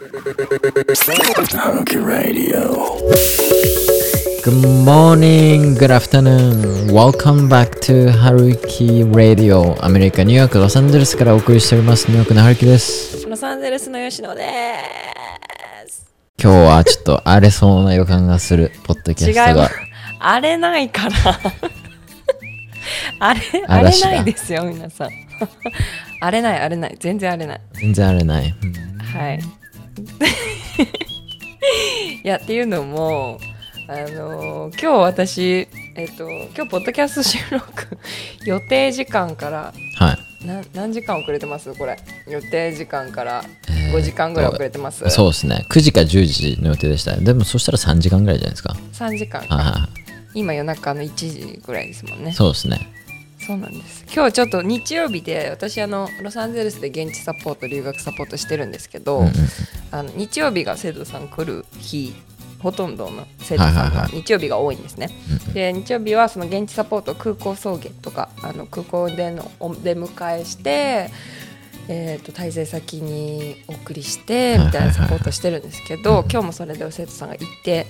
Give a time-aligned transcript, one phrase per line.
[0.00, 2.96] Hunky Radio.
[4.42, 6.88] Good morning, good afternoon.
[6.90, 9.76] Welcome back to Haruki Radio.
[9.84, 12.08] アメリカ、ニューヨーク、ロサンゼルスからお送りしております。
[12.08, 13.28] ニューヨークのハルキです。
[13.28, 14.78] ロサンゼルスの吉野で
[15.86, 16.10] す。
[16.42, 19.68] 今日はちょっと荒れそうな予感がする、ポッドキャストが。
[20.18, 21.14] 荒れないから。
[23.18, 25.10] 荒れ、荒れないですよ、皆さん。
[26.22, 26.96] 荒れない、荒れない。
[26.98, 27.60] 全然荒れない。
[27.74, 28.54] 全然荒れない。
[28.62, 29.59] うんはい。
[32.24, 33.38] いや、っていうのも、
[33.88, 37.98] あのー今日私、えっと、今日、ポッドキャスト収録、
[38.44, 40.12] 予定時間から、は
[40.42, 40.46] い。
[40.46, 41.74] な何時間遅れてます？
[41.74, 41.98] これ。
[42.26, 45.04] 予定時間からえー5時間ぐらい遅れてます。
[45.10, 45.66] そうですね。
[45.68, 47.14] 9時か10時の予定でした。
[47.16, 48.74] でもそしたら3時間ぐらいじゃないですか。
[48.94, 49.44] 3時間
[50.32, 52.32] 今夜中の1時ぐらいですもんねい。
[52.32, 52.78] そうですね。
[53.50, 54.04] そうなんです。
[54.14, 59.32] 今日ちょっと日曜日で私あのロサンゼルスで現地サポート留学サポートしてるんですけど、うんうん
[59.92, 62.14] あの日曜日が生徒さん来る日
[62.60, 65.08] ほとんどの生徒さんが日曜日が多いんですね、
[65.48, 71.10] うんで日曜日はその現地サポート空港送迎とかあの空港でのお出迎えして
[71.88, 77.86] えー、と滞在先にお送りしてみたいなサポートしてるんですけど今日もそれで生徒さんが行って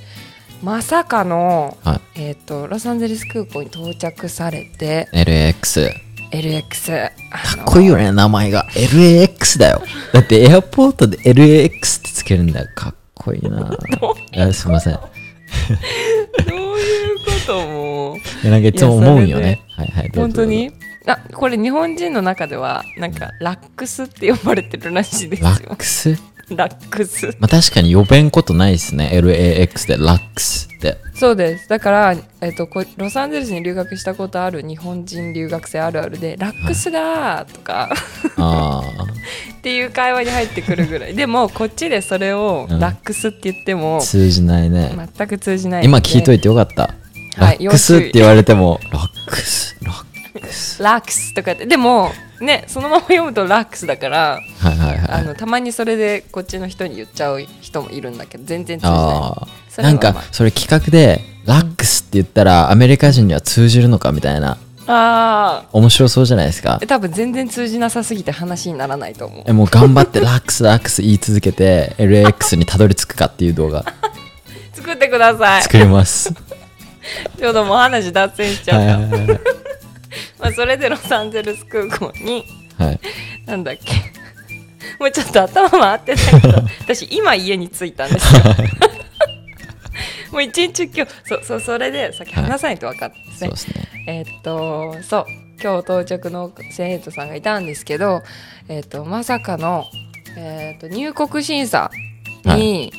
[0.62, 2.00] まさかの、はい。
[2.16, 5.90] えー、とロサンゼルス空港に到着されて LAX。
[6.32, 6.92] LX
[7.30, 8.66] かっこいいよね、名前が。
[8.74, 9.82] LAX だよ。
[10.12, 12.68] だってエアポートで LAX ってつけるんだよ。
[12.74, 13.58] かっこいいな。
[14.32, 14.92] いやすいません。
[14.94, 19.60] いどういうこともやなんかいつも思うんよね。
[19.76, 20.12] はいはい。
[20.14, 20.72] 本当に？
[21.06, 26.18] あこれ日本人の中ではなんかラックスって呼ばれてるらしいですよラックス？
[26.56, 29.10] ラックスまあ確かに呼べんことないですね。
[29.12, 30.96] LAX でラックスって。
[31.14, 37.90] そうですだから、えっとこロサンゼルスに留学したことある日本人留学生あるあるでラックスだーとか
[38.38, 38.82] あ
[39.52, 44.90] っていう会話に入ってくるぐらいでもこっちでそれをうんラックスって言ってもあ、通じないね。
[45.16, 46.94] 全く通じない今聞いといいてよかった。
[47.36, 50.82] はいラックスって言われても、ラックス、ラックス。
[50.82, 52.10] ラックスとかってでも
[52.40, 55.20] ねそのまま読むとラックスだからはいはいはい。
[55.20, 59.00] あのたまにそれでこっちの人に言っちゃう人もいるんだけど全然通じない。
[59.02, 64.58] まあなんか、それ企画で、ラックスって言ったらアメリカ人には通じるのかみたいな。
[64.86, 66.80] あ面白そうじゃないですか。
[66.82, 66.86] あ。
[66.86, 69.44] 多分全然通じなさすぎて話にならないと思う。
[69.46, 73.84] えもう頑張ってラックスラックス言い続けて LAX にたどり着くかっていう動画。
[74.74, 75.62] 作ってください。
[75.62, 76.32] 作ります。
[77.38, 79.40] ちょうどもう話脱線しちゃはいった、はいはいはい
[80.38, 82.44] まあ、それでロサンゼルス空港に
[82.78, 83.00] はい。
[83.46, 83.94] なんだっけ。
[84.98, 88.40] もうちょっと頭回ってないけど私今家に着いたんですよ。
[90.32, 93.88] もう一日今日そうそうそれでさっき話さないと分かったんですね、そうですね。
[94.06, 95.24] えーっとそう
[95.62, 98.22] 今日到着の生徒さんがいたんですけど、
[98.68, 99.84] えーっとまさかの、
[100.36, 101.90] えーっと入国審査
[102.44, 102.92] に、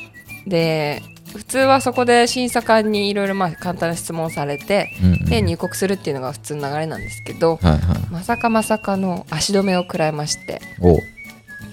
[0.46, 1.02] で
[1.32, 7.80] 普通はそこで審査官にいろいろまあ簡単な質問されて、うんうんで入国するっていうのが普通の流れなんですけど、はいはい。
[8.10, 10.98] まさかまさかの足止めを食らいまして、お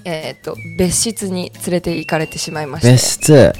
[0.06, 3.53] えーっと別室に連れて行かれてしまいまして別室？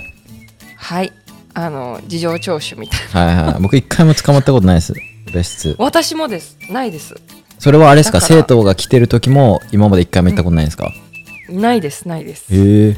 [0.78, 1.12] はい
[1.54, 3.60] あの事情聴取みたいなはいはい。
[3.62, 4.94] 僕一回も捕まったことないです。
[5.34, 5.76] 別室。
[5.78, 7.14] 私もですないです
[7.58, 8.22] それはあれですか？
[8.22, 10.94] 生徒が来てる時も今まで一回も行ったことないんですか、
[11.50, 12.98] ないですないですへえ。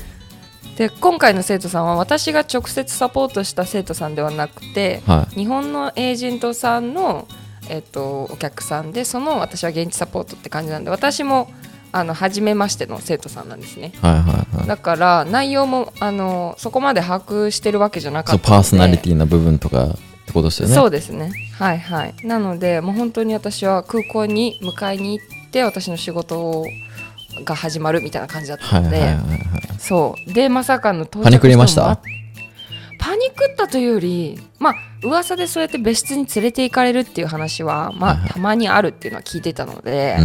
[0.77, 7.27] で今回の生徒さんは私が直接サポートした生徒さんではなくては日本のエージェントさんの、
[7.69, 11.51] えっとお客さんでその私は現地サポートって感じなんで私も
[11.91, 13.97] あの初めましての生徒さんなんですねい。
[13.97, 14.67] はいはいはい。
[14.67, 19.91] だから内容もあのそこまで把握してるわけじゃなかったパーソナリティな部分とかっ
[20.25, 20.75] てことですよね。
[20.75, 26.65] そうですねはいはいなのでもう本当に私は空港に迎えに行って私の仕事を
[27.45, 29.39] が始まるみたいな感じだったので、はいはいはいはい。
[29.79, 31.99] そうでまさかの到着パニクりました？
[32.99, 40.17] パニクったというよりまあ噂でそうやって別室に連れて行かれるっていう話はまはいはいあたまにあるっていうのは聞いてたので。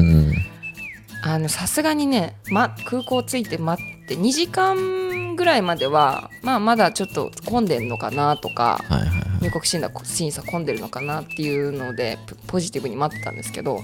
[1.22, 9.22] あのさすがにね、ま、空港着いて待って2時間ぐらいまではまあまだちょっと混んでんのかなとかはいはいはい。
[9.40, 13.80] 入国審査審査混んでるのかなっていうのでポポジティブに待ってたんですけど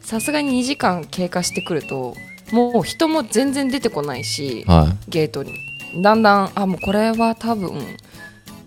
[0.00, 2.14] さすがに2時間経過してくると
[2.52, 5.10] もう人も全然出てこないしはい。
[5.10, 5.54] ゲートに
[6.02, 7.72] だんだんあもうこれは多分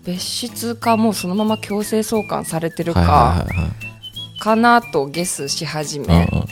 [0.04, 3.46] 別室かもうそのまま強制送還されてるはいか。
[4.40, 6.46] かなとゲスし始めうんうん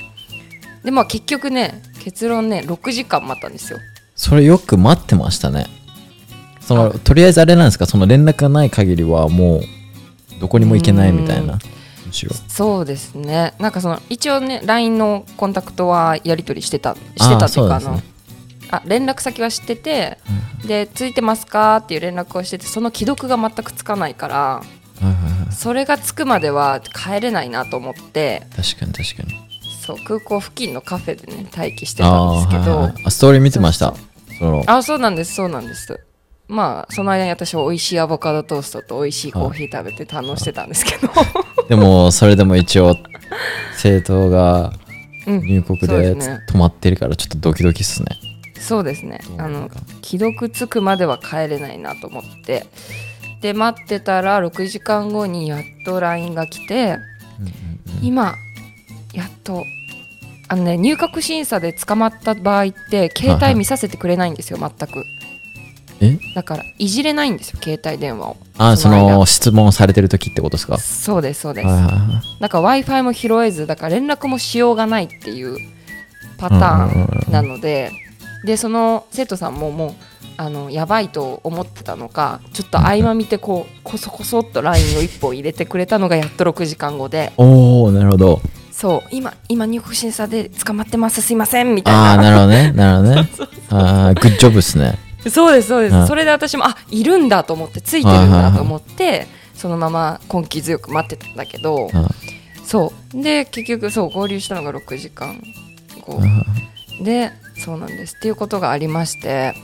[0.85, 3.79] でまあ結局ね結論ね6時間待ったんですよ
[4.15, 5.67] それよく待ってましたね。
[6.61, 7.87] その、あとりあえずあれなんですか？
[7.87, 9.63] その連絡がない限りはもう、
[10.41, 11.55] どこにも行けないみたいな。
[11.55, 11.59] む
[12.13, 12.33] しろ。
[12.49, 13.55] そうですね。
[13.59, 18.19] なんかその一応ね LINE のコンタクトはやり取りしてたしてたっていうかあのあそうなんです
[18.71, 20.19] あ連絡先は知ってて、
[20.67, 24.63] で「ついてますか?」っていう連絡をしててその既読が全くつかないから
[25.51, 29.49] それがつくまでは帰れないなと思って確かに確かに。
[29.87, 32.61] そう空港付近のカフェでね待機してたんですけど。
[32.61, 33.95] あーはいはいあストーリー見てました。
[34.39, 34.63] その。
[34.67, 35.99] あそうなんですそうなんです
[36.49, 41.09] まあその間に私は美味しいアボカドトーストと美味しいコーヒー食べて堪能してたんですけど、
[41.69, 42.97] でもそれでも一応
[43.73, 44.73] 政党が
[45.27, 48.09] うん入国で止まってるからちょっとドキドキっすね。
[48.59, 49.21] そうですね。
[49.37, 49.71] あの
[50.03, 52.67] 既読つくまでは帰れないなと思って。
[53.41, 56.97] で待ってたら6時間後にやっと LINE が来て
[58.03, 58.35] 今
[59.13, 59.65] やっと
[60.49, 65.05] あのね入国審査で捕まった場合って携帯見させてくれないんですよ全く。
[65.07, 65.18] え
[66.35, 68.37] だからいじれないんですよ携帯電話を。
[68.57, 70.75] あその質問されてる時ってことですか？
[70.75, 75.57] はいそうですそうです、はいはいだから w i f i も拾えずだから連絡もしようがないっていう
[76.39, 77.91] パターンなので
[78.45, 79.95] でその生徒さんももう
[80.37, 87.33] あのやばいと思ってたのかちょっと合間見てこうこそこそっと LINE を1本入れてくれたのがやっと6時間後で。
[87.37, 88.41] おおなるほど。
[88.71, 93.29] そう今今入国審査で捕まってますすいませんみたああいななるほどねなるほどね。
[93.71, 94.97] ああグッジョブっすね
[95.31, 96.03] そうですそうではい。
[96.03, 102.09] すそれで私もあいるんだと思ってついてるんだと思ってそのまま根気強く待ってたんだけどあ
[102.65, 103.23] そう。
[103.23, 105.43] で結局そう合流したのが6時間
[106.07, 106.21] 後。
[107.05, 107.33] で
[107.65, 109.55] そうなんですっていうことがありまして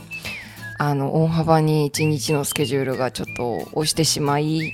[0.77, 4.73] あの大幅に1日のスケジュールがちょっと押してしまい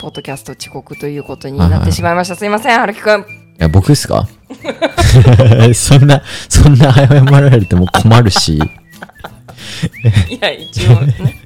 [0.00, 2.36] ポッドキャスト遅刻ということになってしまいました。
[2.36, 3.20] すいません春樹くん。
[3.20, 3.24] い
[3.58, 4.26] や僕ですか？
[5.74, 8.60] そんなそんな謝られても困るし
[10.30, 11.42] いや 一応ね。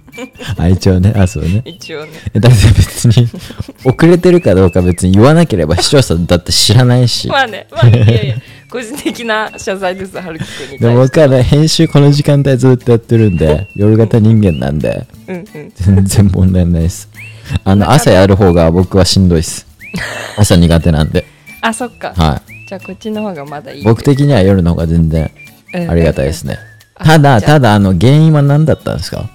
[0.56, 1.12] あ一応ね。
[1.14, 1.62] あそうね。
[1.64, 2.12] 一応ね。
[2.34, 3.28] だって別に
[3.84, 7.28] 遅れてるかどうか別に言わなければ視聴者だって知らないし。
[7.28, 7.66] まあね。
[7.70, 8.36] まあねいやいや。
[8.70, 15.72] 個人的な謝罪です春樹くんにでも対して僕はね編集この時間帯ずっとやってるんで夜型人間なんでうんうん。
[15.74, 17.08] 全然問題ないです。
[17.64, 19.66] あの朝やる方が僕はしんどいです。
[20.36, 21.26] 朝苦手なんで。
[21.60, 22.14] あそっか。
[22.16, 23.80] はじゃあこっちの方がまだいい。
[23.82, 25.30] い僕的には夜の方が全然
[25.88, 26.58] ありがたいですね
[26.98, 27.78] ただあ。
[27.78, 29.28] の原因は何だったんですか？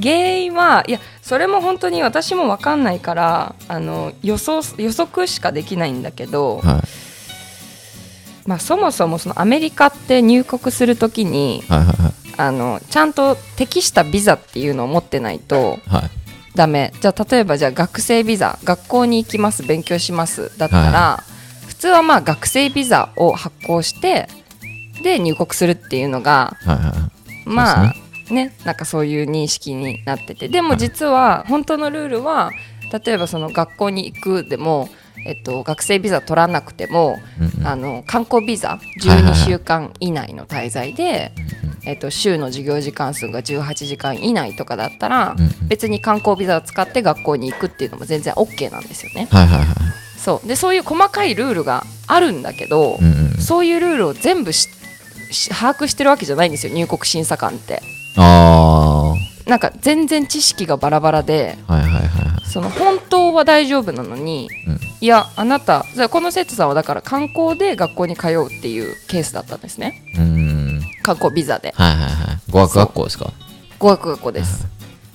[0.00, 8.48] 原因はいやそれも本当に私も分かんないからあの予想予測しかできないんだけど、はい。
[8.48, 12.12] まあ、そもそもそのアメリカって入国するときにはいはいはい。
[12.36, 16.10] あのちゃんと適したビザっていうのを持ってないとはい。
[16.54, 16.92] ダメ。
[17.00, 21.24] じゃあ例えばじゃあ学生ビザ学校に行きます勉強しますだったら、は
[21.68, 24.28] 普通はまあ学生ビザを発行して
[25.02, 26.92] で入国するっていうのがはいは
[27.46, 27.94] いまあ
[28.32, 28.54] ね。
[28.64, 30.48] なんかそういう認識になってて。
[30.48, 32.50] でも実は本当のルールは
[33.04, 34.88] 例えばその学校に行くでも、
[35.24, 37.66] えっと、学生ビザ取らなくても、うんうん。
[37.66, 41.32] あの観光ビザはいはい12週間以内の滞在で、
[41.84, 45.68] えっと、週の授業時間数が18時間以内とかだったら、うんうん。
[45.68, 49.28] 別に観光ビザを使って学校に行くっていうのも全然 OK なんですよね。
[49.30, 49.66] はいはいはい
[50.16, 50.48] そう。
[50.48, 54.68] でそういう細かいルールがあるんだけど、うんうんそういうルールを全部しし
[55.50, 57.82] 把握してるわけじゃないんですよ入国審査官って。
[58.16, 59.14] あ
[59.46, 62.44] なんか全然知識がバラバラであはいはいはいはい。
[62.44, 64.80] その本当は大丈夫なのに、うん。
[65.00, 70.02] いやあなたじゃあこの生徒さんはだから観光で学校に通うっていうケースだったんですね。
[70.16, 70.80] うーん。
[71.02, 71.72] 観光ビザで。
[71.76, 72.38] はいはいはい。
[72.50, 73.32] 語学学校ですか？
[73.78, 74.66] 語学学校です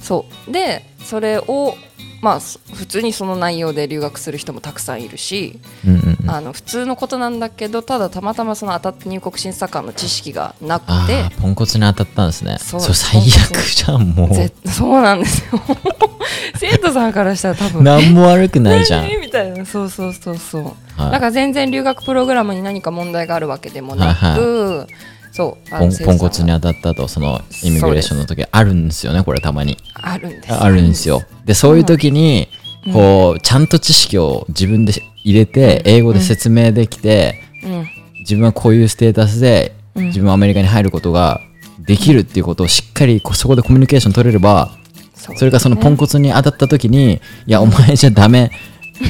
[0.06, 0.52] そう。
[0.52, 1.76] でそれを
[2.22, 6.30] まあそ普通にその内容で留学する人もたくさんいるし、うんうんうん。
[6.30, 12.58] あの普通のことなんだけどただたまたまその当たって入国審査官の知識がなくてポンコツに当たったんですね。
[12.60, 15.62] そそうれ最悪じゃんもぜ そうなんですよ。
[16.58, 17.82] 生徒さんからしたら多分。
[17.82, 19.04] う何も悪くないじゃん。
[19.04, 19.18] 何？
[19.18, 19.66] みたいな。
[19.66, 20.64] そうそうそうそう、
[21.02, 21.12] はい。
[21.12, 29.22] だから全然留学プログラムに何か問題があるわけでもなく、はいそうあポンポンコツに当たったとそのイミグレーションの時あるんですよね。
[29.22, 31.24] これたまにあるんですあるんですよ。
[31.44, 32.48] でそういう時に
[32.94, 34.94] こうちゃんと知識を自分で
[35.26, 37.88] 入れて英語で説明できてうん。
[38.20, 40.06] 自分はこういうステータスでうん。
[40.06, 41.42] 自分はアメリカに入ることが
[41.80, 44.72] できるっていうことをしっかりそこでコミュニケーション取れれば
[45.16, 48.52] そうそれがそのポンコツに当たった時にいやお前じゃダメ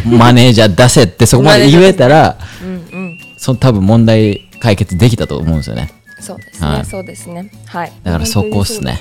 [0.05, 3.19] マネージャー出せってそこまで言えたらうんうん。
[3.37, 5.93] その多分問題解決できたと思うんですよね
[6.25, 6.85] そうですね、はい。
[6.85, 7.51] そうですね。
[7.67, 7.93] はい。
[8.03, 8.99] だからそこっすね。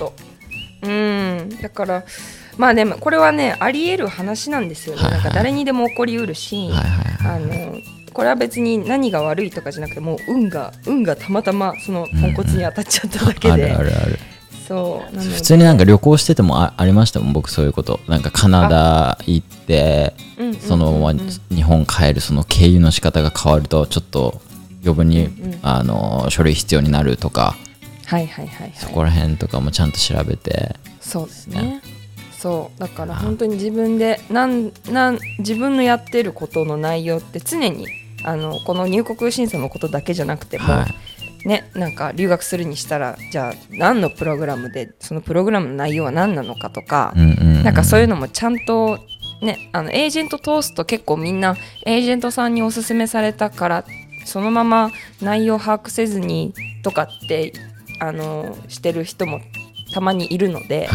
[0.83, 1.49] うん。
[1.62, 2.04] だから
[2.59, 5.23] まあでもこれはねあり得る話なんですよね、はいはい。
[5.23, 7.78] なんか誰にでも起こりうるし、はいはいはいあの
[8.12, 14.19] これは別に何が悪いとかじゃなくてもう運が運がたまたまそのポンコツに当たっちゃっただけあで、るあるある。
[14.69, 15.19] そう。
[15.19, 17.99] 普通になんか旅行しててもあありましたもん僕そういうこと。
[18.07, 24.40] なんかカナダ行ってうんうんそのままうんうん日本帰るその経由の仕方が変わるとちょっと
[24.85, 25.59] 余分に、うんうん。
[25.62, 27.57] あの書類必要になるとか
[28.07, 28.73] はいはいはいはい。
[28.75, 30.76] そこら辺とかもちゃんと調べて。
[31.00, 31.83] そうですね。
[32.38, 32.81] そう。
[32.81, 37.87] だから本当に自分でなんなん自分のやってることの内容って常に
[38.23, 41.49] あのこの入国審査のことだけじゃなくても、はい。
[41.49, 48.99] ねなんか留学するにしたらじゃあ何のプログラムでそのプログラムの内容は何なのかとか、うんうんなんかそういうのもちゃんと
[49.41, 53.85] ねあのエージェント通すと結構みんなエージェントさんにおすすめされたから
[54.25, 54.90] そのまま
[55.21, 57.52] 内容把握せずにとかって
[58.00, 59.40] あのしてる人も
[59.93, 60.88] たまにいるので、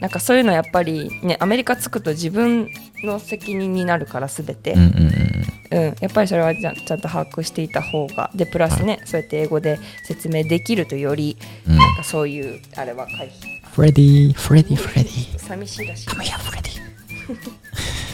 [0.00, 2.68] なんかそういうのやっぱりねアメリカ着くと自分
[3.02, 11.76] の責任になるから全て、うんうんうんうん、やっぱりそれはちゃんちゃんと把握していた方がでプラスね、そうやって英語で説明できるとより、うん。
[11.76, 13.62] なんかそういうあれは回避。
[13.70, 16.08] フレディフレディフレディ寂しいらしい。
[16.08, 16.72] Come here フレディ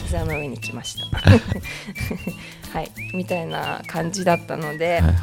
[0.09, 1.05] 膝の上に来ました。
[2.73, 2.91] はい。
[3.13, 5.13] みたいな感じだったので、はいはい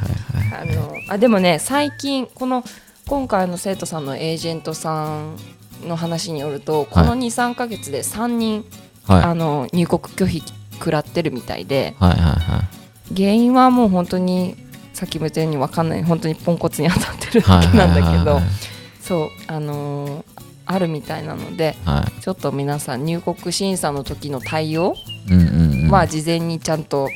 [0.60, 0.72] はい。
[0.72, 2.64] あのあでもね最近この
[3.08, 5.36] 今回の生徒さんのエージェントさん
[5.86, 8.64] の話によるとこの23か月で3人、
[9.06, 9.22] はい。
[9.24, 10.42] あの入国拒否
[10.74, 12.62] 食らってるみたいではいはいは
[13.10, 13.14] い。
[13.16, 14.56] 原因はもう本当に
[14.92, 18.42] さっきも言ったように分かんない本当にポンコツに当たってるだはいけなんだけどはいはい。
[19.02, 20.35] そうあのー
[20.66, 24.96] あるみたいなのではちょっと皆さん入国審査の時の対応
[25.90, 27.08] は事前にちゃんと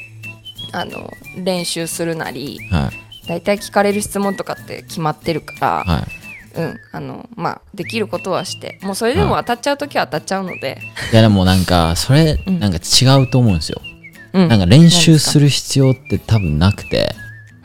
[0.73, 3.11] あの練習するなりはい。
[3.27, 6.03] 大体聞かれる質問とかって決まってるから、はい。
[6.57, 10.81] うんあのまあ、できることはしてもうそれでも当たっちゃう時は当たっちゃうので、
[11.13, 12.59] いやでもなんかそれうん。
[12.59, 13.81] なんか違うと思うんですよ、
[14.33, 14.49] うん。
[14.49, 17.15] なんか練習する必要って多分なくて。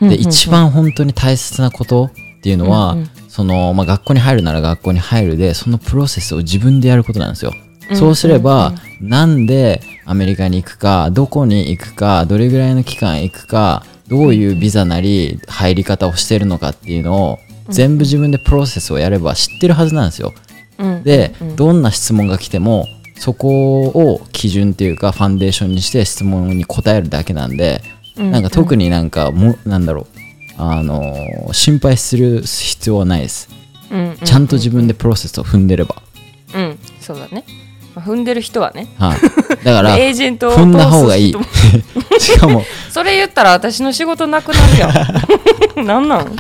[0.02, 0.10] うん。
[0.10, 2.12] で一番本当に大切なことっ
[2.44, 7.52] ていうのは、うんうんそのまあ、学校に入るなら学校に入るでそのプロセスを自分でやることなんですよ。
[7.94, 20.34] そうすれば、なんでアメリカに行くかどこに行くかどれぐらいの期間行くかどういうビザなり入り方をしてるのかっていうのを全部自分でプロセスをやれば知ってるはずなんですよ。
[20.78, 21.04] うん。
[21.04, 22.88] で、どんな質問が来ても
[23.18, 27.82] そこを基準っていうかファンデーションにして質問に答えるだけなんで、
[28.16, 28.32] うん。
[28.32, 30.15] なんか特になんかもなんだろう
[30.58, 33.50] あのー心配する必要はないです、
[33.92, 35.96] うんうんちゃんと自分でプロセスを踏んでれば、
[36.56, 36.80] うん。
[37.00, 37.46] そうだね、
[37.96, 38.88] まあ踏んでる人はね。
[38.98, 39.20] はい、
[39.64, 41.36] だから エージェントを踏んだ方がいい。
[42.20, 44.80] しかも それ言ったら私の仕事なくなる
[45.78, 46.36] やんなんなん？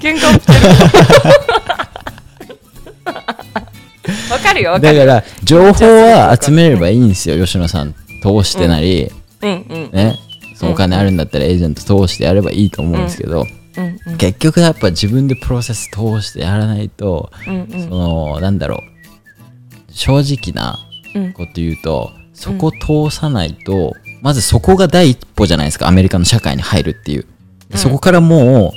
[0.00, 0.58] 喧嘩起きてる。
[4.30, 4.96] わかるよわかる。
[4.98, 7.42] よだから情報は集めればいいんですよ。
[7.42, 9.10] 吉野さん通してなり、
[9.42, 9.90] うんうん。
[9.92, 10.18] ね
[10.64, 13.54] そのお金あるんだったらエージェント通してやればいいと思うんですけど、うんうん
[14.18, 17.82] 結局やっぱ自分でプロセス通してやらないと、うんうん。
[17.82, 18.80] そのなんだろう
[19.92, 20.78] 正直な
[21.12, 23.92] うんこと言うと、そこ通さないと
[24.22, 27.26] まずそこが第一歩じゃないですかアメリカの社会に入るっていう、
[27.68, 28.72] でそこからもう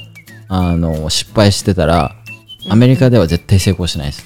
[0.48, 2.16] あの失敗してたら
[2.68, 4.26] アメリカでは絶対成功しないです、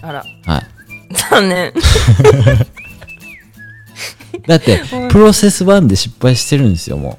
[0.00, 0.24] あら。
[0.46, 0.66] はい。
[1.30, 1.72] 残念
[4.46, 4.80] だって
[5.10, 7.18] プロセス1で失敗してるんですよも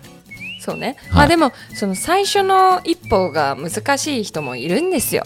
[0.64, 1.16] そうね、はい。
[1.16, 5.26] まあでもその最初の一歩が難しい人もいるんですよ。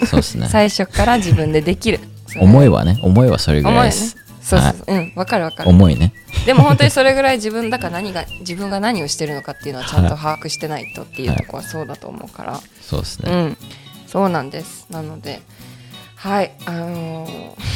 [0.00, 0.46] うそうですね。
[0.50, 1.98] 最初から自分でできる。
[2.38, 4.68] 思いはね思いはそれぐらいです、そうそう。
[4.68, 4.74] はい。
[4.76, 5.70] そううんわかるわかる。
[5.70, 6.12] 思いね。
[6.46, 13.56] でも本当にそれぐらい自分だから何が自分が何をしてるのかっていうのはちゃんと把握してないとっていうところはそうだと思うから、そうですね、うん。
[14.06, 14.86] そうなんです。
[14.88, 15.42] なので
[16.14, 16.52] はい。
[16.64, 17.73] あのー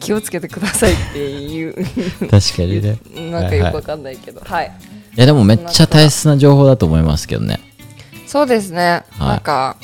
[0.00, 1.74] 気をつけてくださいっていう。
[2.30, 2.98] 確かにね。
[3.30, 4.40] なんかよくわかんないけど。
[4.44, 4.72] はい、
[5.16, 7.60] いやでもめっちゃ大切な情報だと思いますけどね。
[8.26, 9.28] そうですね、はい。
[9.28, 9.76] なんか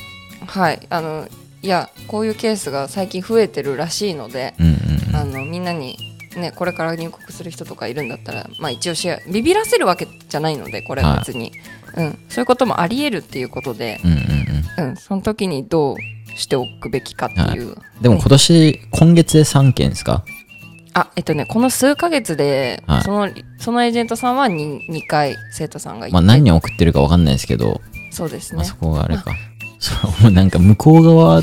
[0.46, 0.80] はい。
[0.88, 1.28] あの
[1.62, 5.96] いやこういうケースが最近増えてるらしいので、うんうんあのみんなに
[6.36, 11.50] ねこれから入国する人とかいるんだったらまあ一応シェアビビらせるわけじゃないのでこれは別に、
[11.96, 14.90] うん、そういうこともありえるっていうことで、うんうんうん。
[14.90, 15.96] うん、その時にどう
[16.38, 20.24] しておくべきかっていう、でも今年、今月で3件ですか？
[20.94, 23.02] あえっとねこの数ヶ月で、はい。
[23.02, 23.28] その
[23.58, 27.80] そのエージェントさんは 2, 2回生徒さんがいて、まあ何人送ってるか分かんないですけど、
[28.10, 28.56] そうですね。
[28.56, 29.24] まあ、そこがあれか。
[29.80, 29.92] そ
[30.28, 31.42] うなんか向こう側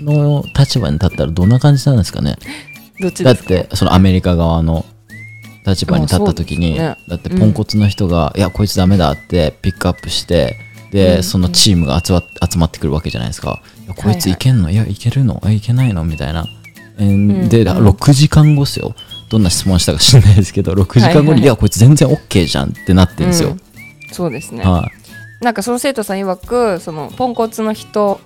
[0.00, 2.36] の立場に立ったらどんな感じなんですかね？
[2.36, 2.46] だ っ
[3.02, 3.48] どっちですか？
[3.48, 4.86] て、そのアメリカ側の
[5.66, 6.96] 立場に立った時に、ね。
[7.08, 10.56] だってポンコツの人が、いや、こいつダメだってピックアップして、
[10.90, 11.22] で、うん。
[11.22, 13.62] そのチームが集ま集まってくるわけじゃないですか。
[13.84, 15.40] いやこいついけんの、いや、いけるの？
[15.46, 16.04] えいけないの？
[16.04, 16.46] みたいな。
[16.98, 17.48] えーん。
[17.48, 17.88] で、うん。
[17.88, 18.94] 6時間後ですよ。
[19.28, 21.46] どんな質問したか知らないですけど、6時間後に、はいはいい。
[21.46, 23.50] や、こいつ全然 OK じゃんってなってるんですよ。
[23.50, 23.60] うん。
[24.12, 24.90] そうですね、は
[25.40, 25.44] い。
[25.44, 28.20] なんかその生徒さん曰くそのポンコツの人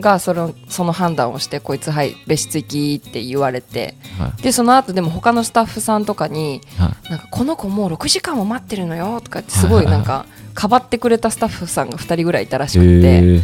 [0.00, 6.60] がそのその判断をしてこいつはい別室行きって言われてはでその後でも他のスタッフさんとかにい。
[6.78, 13.40] はなんかこの子もう6時間も待ってるのよとかってすごいなんかかばってくれたスタッフさんが2人ぐらいいたらしいくて、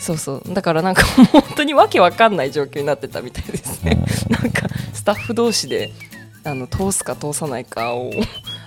[0.00, 0.54] そうそう。
[0.54, 4.04] だからなんか本当にわけわかんない状況になってたみたいですね。
[4.28, 5.92] なんかスタッフ同士で
[6.44, 8.10] あの通すか通さないかを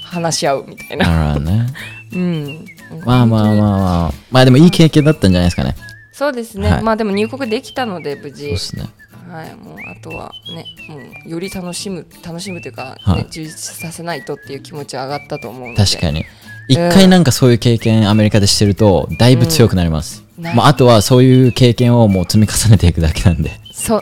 [0.02, 1.38] 話し合うみたいな。
[1.40, 1.68] ね。
[2.14, 2.66] うん。
[3.06, 4.14] まあまあまああまあ。
[4.32, 5.76] まあでもいい経験だったんじゃないですかね
[6.20, 6.84] そうですね、はい。
[6.84, 8.48] まあでも入国できたので無事。
[8.48, 8.90] ですね。
[9.30, 13.28] はい、もうあとはねもうより楽しむ楽しむというか、ねはい。
[13.30, 15.86] 充実させないとっていう気持ちは上がったと思うので。
[15.86, 16.26] 確かに。
[16.68, 20.44] 一回なんかそういう経験アメリカでしてるとだいぶ強くなります、うん。
[20.44, 23.52] まあ、あとはそういう経験をもう積み重ねていくだけなんで。
[23.72, 24.02] そう。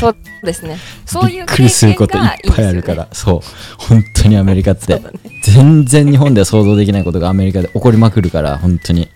[0.00, 0.78] そうですね。
[1.04, 2.24] そういうびっくりすることいっ
[2.56, 3.40] ぱいあるか経験がらそう。
[3.76, 5.02] 本当にアメリカって、
[5.44, 9.10] 全然日本では想像できないことがアメリカで起こりまくるから本当に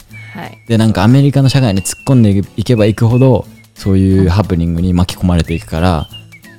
[0.66, 6.08] でなんかアメリカの社会に突っ込んでいけばいくほどそういうハプニングに巻き込まれていくから、は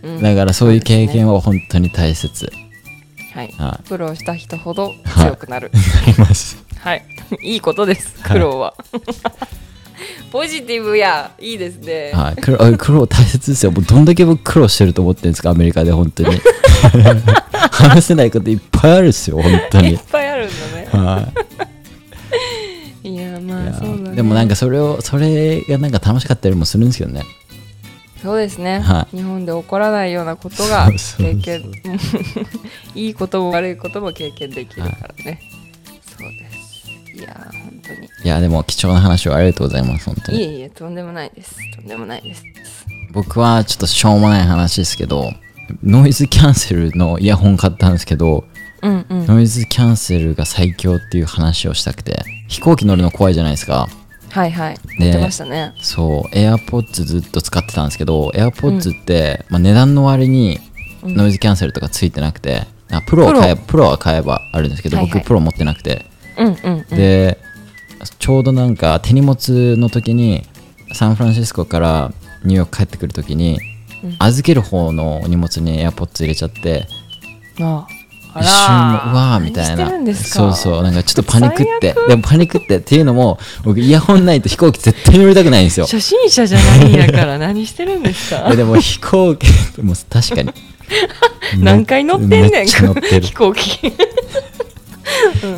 [0.03, 0.21] い、うん。
[0.21, 2.51] だからそういう経験は本当に大切。
[3.33, 3.47] はい。
[3.57, 5.71] は苦労した人ほど強くなる。
[5.73, 6.63] あります。
[6.79, 7.05] はい、
[7.41, 8.73] いいことです苦労は。
[10.31, 13.71] ポジティブやいいですね、はい、苦労あ苦労大切ですよ。
[13.71, 16.41] もうどんだけ僕苦労してると思ってるんですか、アメリカで本当に。
[17.71, 19.91] 話せないこといっぱいあるですよ、本当に。
[19.91, 19.99] いっ。
[20.11, 21.05] ぱいあるんだね。
[21.05, 21.72] はい
[23.43, 24.15] まあやそうだね。
[24.15, 27.23] でもなんかそれを、それがなんか楽しかったりもするんですけどね。
[28.23, 31.61] そうですね、は日本で起こらないようなことが経験。
[32.95, 35.41] いいことも悪いことも経験できるからね、
[36.17, 37.19] そうです。
[37.19, 38.07] いやー本当に。
[38.23, 40.37] いや、でも貴重な話をありがとうございます、本当に。
[40.37, 41.57] いえいえとんでもないです。
[41.75, 42.43] とんでもないです。
[43.11, 45.33] 僕はちょっとしょうもない話ですけど、
[45.83, 48.45] ノイズキャンセルのイヤホン買ったんですけど、
[48.81, 49.27] うんうん。
[49.27, 52.23] ノイズキャンセルが最強っていう話をしたくて、
[52.53, 53.89] 飛行機乗るの怖いじゃないですか。
[54.29, 54.77] はいはい。
[54.99, 55.73] 言ってましたね。
[55.81, 60.59] そう、AirPods ずっと使ってたんですけど、AirPods って、まあ、値段の割に
[61.03, 61.15] うん。
[61.15, 65.13] ノイズキャンセルとかついてなくて、あプロを買えプロは買えばあるんですけど、はいはい。
[65.13, 66.05] 僕プロ持ってなくて、
[66.37, 66.95] うんうんうん。
[66.95, 67.37] で、
[68.19, 70.43] ちょうどなんか手荷物の時に、
[70.93, 73.59] サンフランシスコからニューヨーク帰ってくる時に、
[74.03, 74.15] うん。
[74.19, 76.87] 預ける方の荷物に AirPods 入れちゃって、
[77.59, 78.02] ああ
[78.39, 80.13] 一瞬うわーみたいな。
[80.15, 80.83] そうそう。
[80.83, 81.95] なんかちょっとパニックって。
[82.07, 85.85] でもパニックってっていうのも僕イヤホンないと飛行機絶対乗りたくないんですよ。
[85.85, 88.47] 初心者じゃないんやから何してるんですか？
[88.51, 89.47] えでも飛行機
[89.81, 90.51] もう確かに。
[91.59, 93.87] 何回乗ってんねん 飛行機。
[93.87, 93.91] い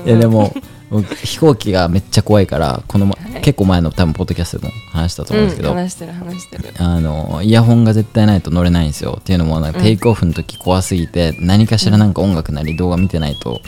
[0.10, 3.42] やでも僕飛行機がめっちゃ怖いからこの、まはい。
[3.42, 6.64] 結構前の多分ポッドキャストでも話したと思うんですけど、うん、話してる話してる。
[6.80, 9.18] あのイヤホンが絶対ないと乗れないんですよ。
[9.20, 13.62] っていうのもなんかテイクオフの時怖すぎて、何かしらなんか音楽なり動画見てないと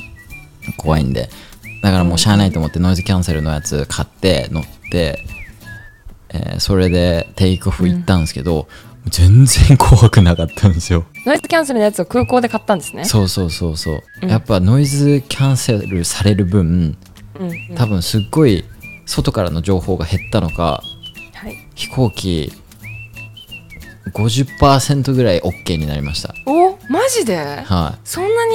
[0.78, 1.30] 怖いんで。
[1.84, 5.24] だからもうしゃあないと思ってノイズキャンセルのやつ買って乗って、
[6.30, 8.68] えーそれでテイクオフ行ったんですけど、
[9.10, 11.06] 全然怖くなかったんですよ。
[11.26, 13.06] ノイズキャンセルのやつを空港で買ったんですね。
[13.06, 14.30] そうそうそうそう、うん。
[14.30, 16.98] やっぱノイズキャンセルされる分
[17.40, 17.76] うんうん。
[17.76, 18.64] 多分すっごい
[19.06, 20.82] 外からの情報が減ったのか
[21.34, 21.68] はい。
[21.76, 22.52] 飛行機
[24.14, 26.34] 50%ぐらい OK になりました。
[26.46, 27.38] おマジで？
[27.38, 28.54] はそんなに？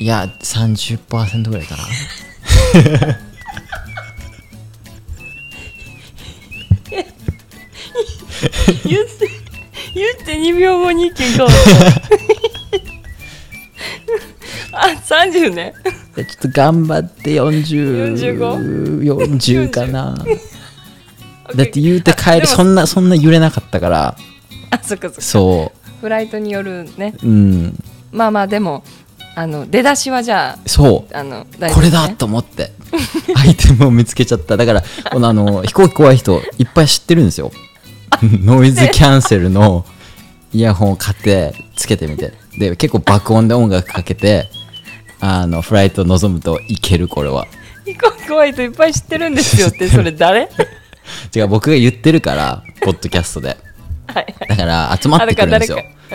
[0.00, 1.82] いいや30%ぐらいかな。
[8.84, 9.28] 言って
[9.94, 11.50] 言って2秒後に意見変わっ
[14.70, 14.76] た。
[14.76, 15.72] あ30ね。
[15.83, 15.83] で
[16.14, 18.14] ちょっと頑張って40
[19.02, 20.14] 40かな。
[21.56, 24.16] だって言うて帰るそんなそんな揺れなかったから。
[24.70, 25.22] あそっかそっか。
[25.22, 27.14] そフライトによるね。
[27.22, 27.78] ううん。
[28.12, 28.84] まあまあでも
[29.34, 31.14] あの出だしはじゃそう。
[31.14, 32.72] ああの大丈夫これだと思って。
[33.34, 34.56] アイテムを見つけちゃった。
[34.56, 37.50] だからこのあの 飛行機怖い人いっぱい知ってるんですよ。
[38.22, 39.84] ノイズキャンセルの
[40.52, 42.32] イヤホンを買ってつけてみて。
[42.58, 44.48] で結構爆音で音楽かけて
[45.26, 47.46] あのフライト望むといけるこれは。
[47.86, 50.50] 飛行機怖い人いっぱい知ってるんですよって それ誰？
[51.34, 53.56] 違う僕が言ってるからポッドキャストで。
[54.06, 55.78] はいだから集まってくるんですよ。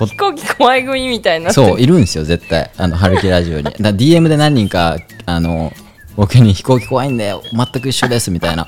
[0.00, 3.64] 飛行機怖い組みたいになそういるんですよ絶対あの春樹ラジオに。
[3.64, 5.72] だ DM で何人かあの
[6.16, 8.66] 僕に飛行機怖いんだよ全く一緒ですみたいな。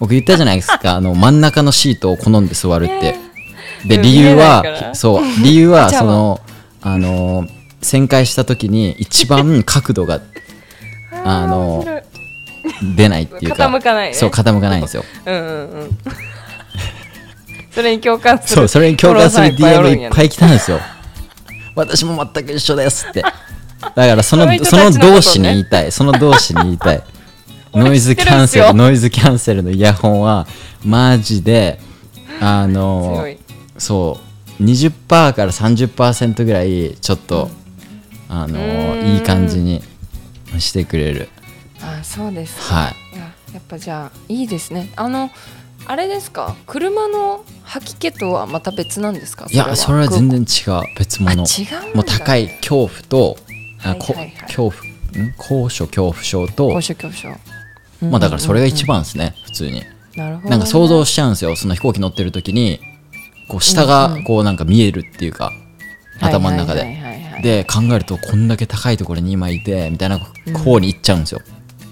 [0.00, 3.14] 僕言ったじゃないですか あの真ん中のシートを好んで座るって。
[3.84, 6.40] でうん理由はそう理由はその
[6.82, 7.46] あの
[7.80, 10.20] 旋回した時に一番角度が
[11.24, 11.84] あの
[12.96, 14.14] 出ないっていうか傾かないね。
[14.14, 15.04] そう傾かないんですよ。
[15.26, 15.98] うんうんうん。
[17.70, 20.80] それに共感するそうそれに共感する DM いっぱい来たんですよ。
[21.74, 23.22] 私も全く一緒ですって。
[23.22, 23.30] だ
[24.06, 25.90] からそのそういう人その同士に言いたい。
[25.92, 27.02] その同士に言いたい。
[27.74, 30.46] ノイズキャンセルノイズキャンセルのイヤホンは
[30.84, 31.80] マジで
[32.40, 33.26] あの
[33.78, 34.31] そう
[34.62, 37.50] 20%から30%ぐらいちょっと、
[38.28, 39.82] あのいい感じに
[40.58, 41.28] してくれる。
[41.80, 42.68] あそうです。
[42.68, 43.16] かはい。
[43.16, 44.90] いややっぱじゃあいいですね。
[44.96, 45.30] あの
[45.86, 46.56] あれですか？
[46.66, 49.46] 車の吐き気とはまた別なんですか？
[49.50, 50.82] いやそれは全然違う。
[50.98, 51.30] 別物。
[51.30, 53.36] あ違うもう高い恐怖と、
[53.78, 54.32] はいはいはい。
[54.42, 55.34] 恐怖ん？
[55.36, 58.08] 高所恐怖症と高所恐怖症。
[58.08, 59.82] まあだからそれが一番ですね普通に。
[60.16, 60.50] なるほどね。
[60.50, 61.56] なんか想像しちゃうんですよ。
[61.56, 62.80] その飛行機乗ってる時に
[63.52, 65.52] こう下がこうなんか見えるっていうか
[66.20, 70.18] 頭の中はいでで考えるとこんだけ高いところに今いてみたいな
[70.64, 71.40] 方に行っちゃうんですよ。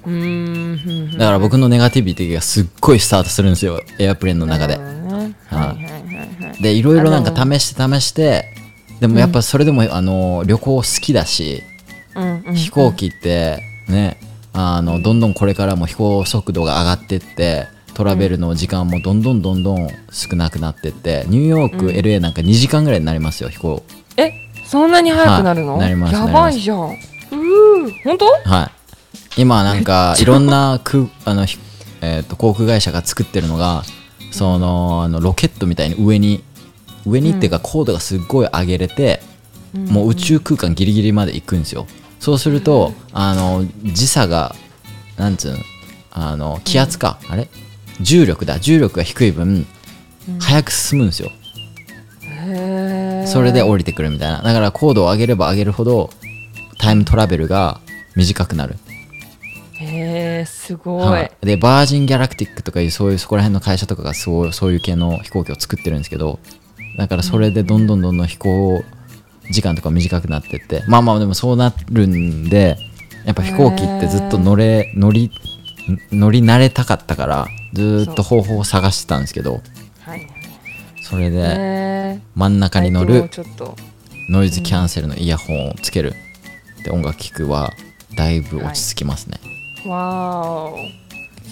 [0.07, 4.79] うーんだから僕のネガティビティがすっごいスタートするんですよエアプレーンの中で。
[4.79, 5.35] なるほどね。
[5.49, 5.59] はい。
[5.59, 8.55] はいはいはいでいろいろなんか試して試して
[9.01, 11.63] でもやっぱそれでもあの旅行好きだし
[12.55, 14.19] 飛行機ってね
[14.53, 17.67] あのどんどんこれからも飛行速度が上がってって
[18.01, 23.83] トラベルの時間もどんどんどんどん少なくなってってニューヨーク、LA なんか2時間ぐらいになりますよ飛行。
[24.17, 24.33] え
[24.65, 26.79] そんなに早くなるの、はいなりますやばいじゃん。
[26.79, 28.25] うー本当？
[28.49, 28.71] は
[29.37, 29.41] い。
[29.43, 31.59] 今なんか いろんな空あの、ひ
[32.01, 33.85] えー、と航空会社が作ってるのが
[34.31, 36.43] そのあのロケットみたいに上に
[37.05, 39.21] 上にっていうか高度がすっごい上げれて、
[39.75, 41.87] もう宇宙空間ギリギリまで行くんですよ。
[42.19, 44.57] そうするとあの時差が
[45.19, 45.59] なんつうの？
[46.13, 47.47] あの気圧か、あれ？
[48.01, 48.59] 重力だ。
[48.59, 49.67] 重力が低い分、
[50.41, 51.31] 早く進むんですよ。
[53.27, 54.43] それで降りてくるみたいな。
[54.43, 56.11] だから高度を上げれば上げるほど
[56.79, 57.81] タイムトラベルが
[58.17, 58.77] 短くなる。
[59.81, 66.39] へえすごい、はい、でバージン・ギャラクティックとかいうそういうそこら辺の会社とかがそうそういう系の飛行機を作ってるんですけど
[66.99, 68.85] だからそれでどんどんどんどん飛行
[69.51, 70.85] 時間とか短くなってって。
[70.87, 72.77] まあまあでもそうなるんで
[73.25, 75.31] やっぱ飛行機ってずっと乗れ乗り
[76.13, 79.61] 乗り慣れたかったからずーっと方法を探してたんですけど
[80.01, 80.27] はい
[81.03, 83.29] それで真ん中に乗る
[84.29, 86.15] ノイズキャンセルのイヤホンをつける
[86.85, 87.73] で音楽聴くは
[88.17, 89.39] だいぶ落ち着きますね、
[89.87, 91.01] わーお。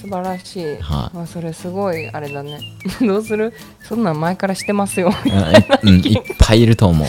[0.01, 1.17] 素晴らしい、はい。
[1.17, 2.61] まあ、それすごいあれだね。
[3.03, 3.53] どうする？
[3.83, 5.13] そんなん前からしてますよ。
[5.83, 7.09] うん、うんいっぱいいると思う。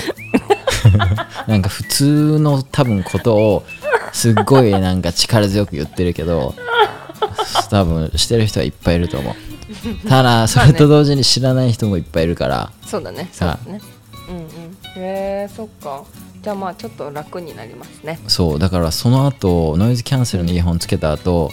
[1.49, 3.63] なんか普通の多分ことを
[4.11, 6.55] すっごいなんか力強く言ってるけど
[7.69, 10.09] 多分してる人はいっぱいいると思う。
[10.09, 12.71] ただそれと同時に知らない人もいっぱいいるから。
[12.85, 13.29] そうだね。
[13.31, 13.81] そうだね。
[14.29, 14.43] うんうん。
[14.43, 16.03] へえそっか。
[16.41, 18.19] じゃあまあちょっと楽になりますね。
[18.27, 18.59] そう。
[18.59, 21.51] だからその後ノイズキャンセルのイヤホンつけた後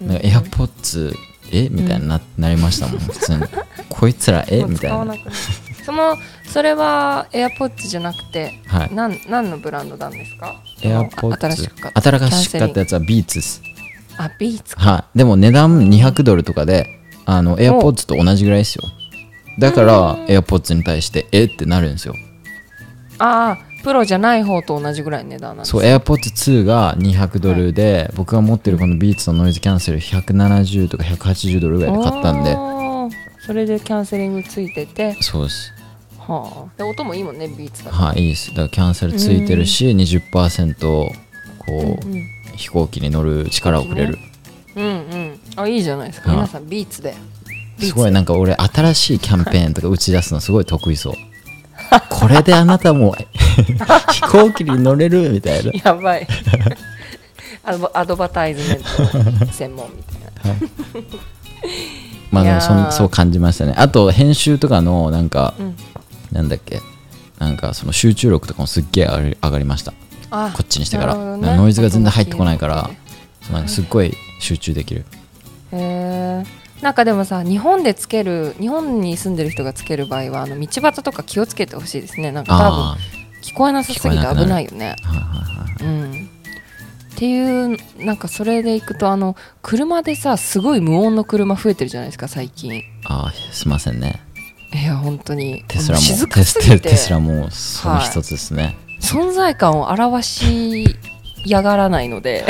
[0.00, 1.14] なんか AirPods
[1.52, 1.68] え？
[1.70, 2.98] みたいにな,、なりましたもん。
[2.98, 3.44] 普通に。
[3.88, 4.64] こいつらえ？
[4.64, 5.14] みたいな。
[5.84, 6.16] その
[6.50, 8.94] それは AirPods じゃなくて、はい。
[8.94, 10.56] なん何のブランドなんですか？
[10.76, 12.02] しく買った。
[12.02, 13.62] 新しく買ったやつは Beats です
[14.18, 14.82] あビーツか。
[14.82, 18.84] はい、でも値段200ドルとかであの AirPods と同じぐらいですよ。
[19.58, 22.14] だから AirPods に対してえってなるんですよ。
[23.18, 32.52] ああプロじゃない方と同じぐらいの値段なんですそう AirPods 2が200ドルで、僕が持ってるこの Beats のノイズキャンセル170とか180ドルぐらいで買ったんで。
[32.52, 33.10] あー。
[33.46, 35.14] それでキャンセリングついてて。
[35.20, 35.70] そうです。
[36.18, 36.78] はあ。
[36.78, 37.96] で音もいいもんねビーツだと。
[37.96, 38.48] はいいいです。
[38.50, 41.12] だからキャンセルついてるし、20%こ
[41.68, 44.18] う、うん飛行機に乗る力をくれる、
[44.76, 45.40] うんうん。
[45.56, 46.28] あいいじゃないですか。
[46.30, 46.36] はい。
[46.38, 47.14] 皆さんビーツで。
[47.44, 51.14] ビーツすごいなんか俺新しいキャンペーンとか打ち出すのすごい得意そう。
[52.10, 53.14] これであなたも
[54.12, 55.72] 飛行機に乗れるみたいな。
[55.72, 56.26] やばい。
[57.64, 60.58] アドアドバタイズメント専門みたいな。
[62.30, 63.74] まあでもそんそう感じましたね。
[63.76, 65.76] あと編集とかのなんか、うん。
[66.32, 66.80] なんだっけ。
[67.38, 69.92] なんかその集中力とかもすっげえ上がり上がりました。
[69.92, 69.94] あ
[70.54, 71.56] こっちにしてから、ね。
[71.56, 72.90] ノイズが全然入ってこないから
[73.52, 75.04] なんかすっごい集中できる。
[75.72, 82.30] へえなんかでもさ日本でつける日本に住んでる人がつける場合はあの道端とか気をつけてほしいですね。
[82.32, 82.98] なんか多分あ
[83.42, 84.96] 聞こえなさすぎて危ないよね。
[85.04, 85.24] あはいは
[85.80, 85.94] いはい。
[85.94, 86.30] うん。
[87.14, 92.82] っていうなんかそれでいくとあの車でさすごい無音の車増えてるじゃないですか最近。
[93.04, 94.20] あーすいませんね。
[94.72, 95.64] いや本当に。
[95.68, 96.90] テスラも静かテスすぎて。
[96.90, 100.96] テスラもその一つですね、存在感を表し
[101.44, 102.44] やがらないので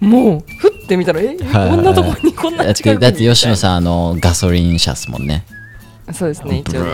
[0.00, 5.44] もうふって見たらえはいこんなとこにこんな近くにてだって吉野んさんあのガソリン車っすもんね。
[6.12, 6.90] そうですね一応ね。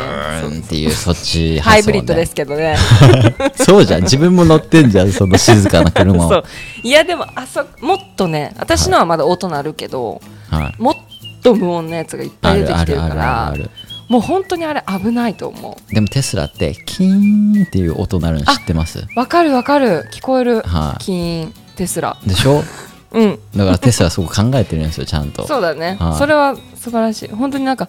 [0.58, 2.76] っていうそっちハイブリッドですすけどね。
[3.56, 4.02] そうじゃん。
[4.02, 6.44] 自分も乗ってんじゃんその静かな車を。
[6.82, 10.82] いやでもあそもっとね私のはまだ音鳴るけど、はい。
[10.82, 10.94] もっ
[11.42, 13.62] と無音のやつがいっぱい出てきてるかあるあるあるある。
[13.62, 13.68] ら
[14.08, 19.00] もう本当にあれ危ないと思でもテスラってキーンっていう音鳴るの知ってます？
[19.00, 20.08] うわかるわかる。
[20.12, 20.60] 聞こえる。
[20.62, 21.02] はい。
[21.02, 22.16] キーンテスラ。
[22.24, 22.62] でしょ？
[23.12, 23.38] うん。
[23.56, 25.46] だからテスラそこ考えてるんですよちゃんと。
[25.46, 26.18] そうだね、はい。
[26.18, 27.28] それは素晴らしい。
[27.28, 27.88] 本当になんか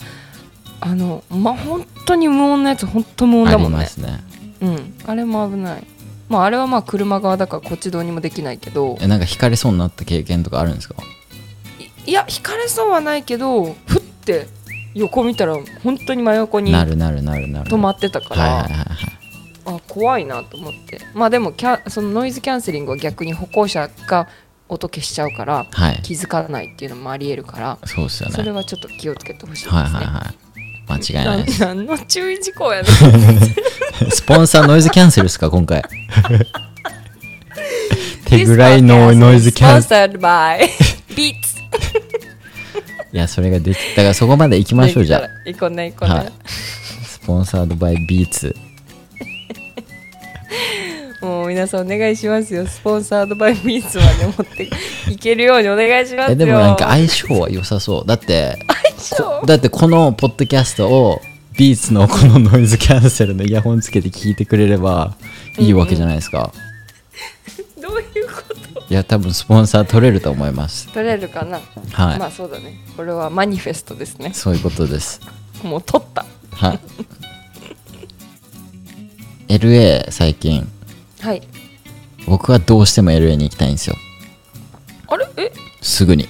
[0.80, 3.78] あのま本当に無音のやつ本当無音ありだもんね。
[3.78, 4.24] ますね。
[4.62, 4.94] うん。
[5.06, 5.84] あれも危ない。
[6.30, 8.98] まああれはまあ車側だからこっちどうにもできないけど。
[9.02, 10.96] えなんか引かれそうになった経験とかあるんですか？
[12.06, 14.48] いや引かれそうはないけどふって
[14.98, 17.70] 横見たら本当に真横になるなるなるなる。
[17.70, 18.68] 止まってたから、
[19.66, 21.00] あ怖いなと思って。
[21.14, 24.28] まあでもキャそのノイズキャンセリングは逆に歩行者が
[24.70, 26.02] 音消しちゃうからはい。
[26.04, 28.36] 気づかないっていうのもありえるからそうですよね。
[28.36, 30.48] それはちょっと気をつけてほしいですね、はいはいはい。
[30.90, 31.62] 間違いないです。
[31.62, 32.88] な何の注意事項やね
[34.10, 35.84] スポンサーノイズキャンセルですか今回。
[38.26, 40.20] 手ぐらいのノイズキャンセル。
[40.20, 40.70] Sponsored by
[41.16, 41.58] Beats
[43.14, 45.30] いやそれができだからそこまで行きましょうじゃあ。
[45.46, 46.32] 行こうね行こうね、はい。
[46.46, 48.56] スポンサードバイビーツ。
[51.22, 52.68] もう皆さんお願いしますよ。
[52.68, 54.70] スポンサードバイビーツまで持って
[55.12, 56.34] いけるようにお願いしますよ。
[56.34, 58.08] えでもなんか相性は良さそう。
[58.08, 58.58] だって
[58.98, 59.24] 相性？
[59.42, 61.22] こだってこのポッドキャストを
[61.58, 65.16] ビーツのこのノイズキャンセルのイヤホンつけて聞いてくれれば
[65.58, 66.67] いいわけじゃないですか、どういうこと
[68.90, 70.88] いや多分スポンサー取れると思います。
[70.94, 71.60] 取れるかな、
[71.92, 72.80] はい、まあそうだね。
[72.96, 74.32] これはマニフェストですね。
[74.34, 75.20] そういうことです。
[75.64, 76.26] もう取った。
[76.52, 76.80] はい。
[79.50, 80.66] LA 最近。
[81.20, 81.42] はい。
[82.26, 83.96] 僕はどうしても LA に行きたいんですよ。
[85.08, 85.28] あれ？
[85.38, 85.52] え？
[85.82, 86.30] すぐに。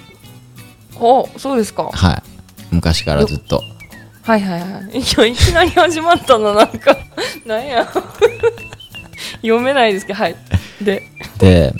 [0.96, 1.84] あそうですか。
[1.84, 2.24] はい。
[2.72, 3.62] 昔からずっと。
[4.24, 5.00] はいはいはい。
[5.00, 6.56] いやいきなり始まったの。
[6.56, 6.98] なんか
[7.46, 7.88] なんや。
[9.42, 10.20] 読めないですけど。
[10.20, 10.36] はい。
[10.82, 11.04] で。
[11.38, 11.74] で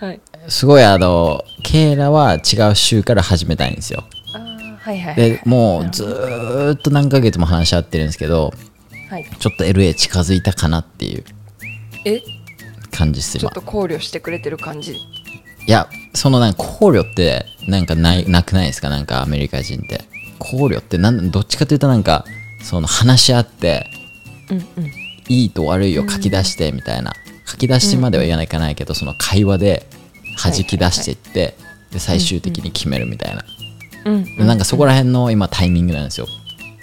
[0.00, 0.20] はい。
[0.48, 4.04] すごいあのケイラは違う州から始めたいんですよ。
[4.32, 8.52] はいはいはいでもうずーっと何ヶ月も話し合ってるんですけど
[9.10, 9.26] はい。
[9.38, 11.24] ちょっと LA 近づいたかなっていう。
[12.06, 12.22] え？
[12.90, 13.50] 感じです今。
[13.50, 14.94] ちょっと考慮してくれてる感じ？
[14.94, 14.98] い
[15.66, 18.88] やそのなんか考慮ってなんかないなくないですか？
[18.88, 20.00] なんかアメリカ人って。
[20.38, 22.24] 考慮ってなんどっちかというとなんか
[22.62, 23.86] その話し合って
[24.50, 24.90] うんうん。
[25.28, 27.12] いいと悪いを書き出してみたいな
[27.50, 29.86] 書き出しまでは言わないかないけどその会話で
[30.40, 31.56] 弾き出していって
[31.90, 33.44] で最終的に決めるみたいな。
[34.04, 36.26] うんでなんかそこら辺の今タイミングなんですよ。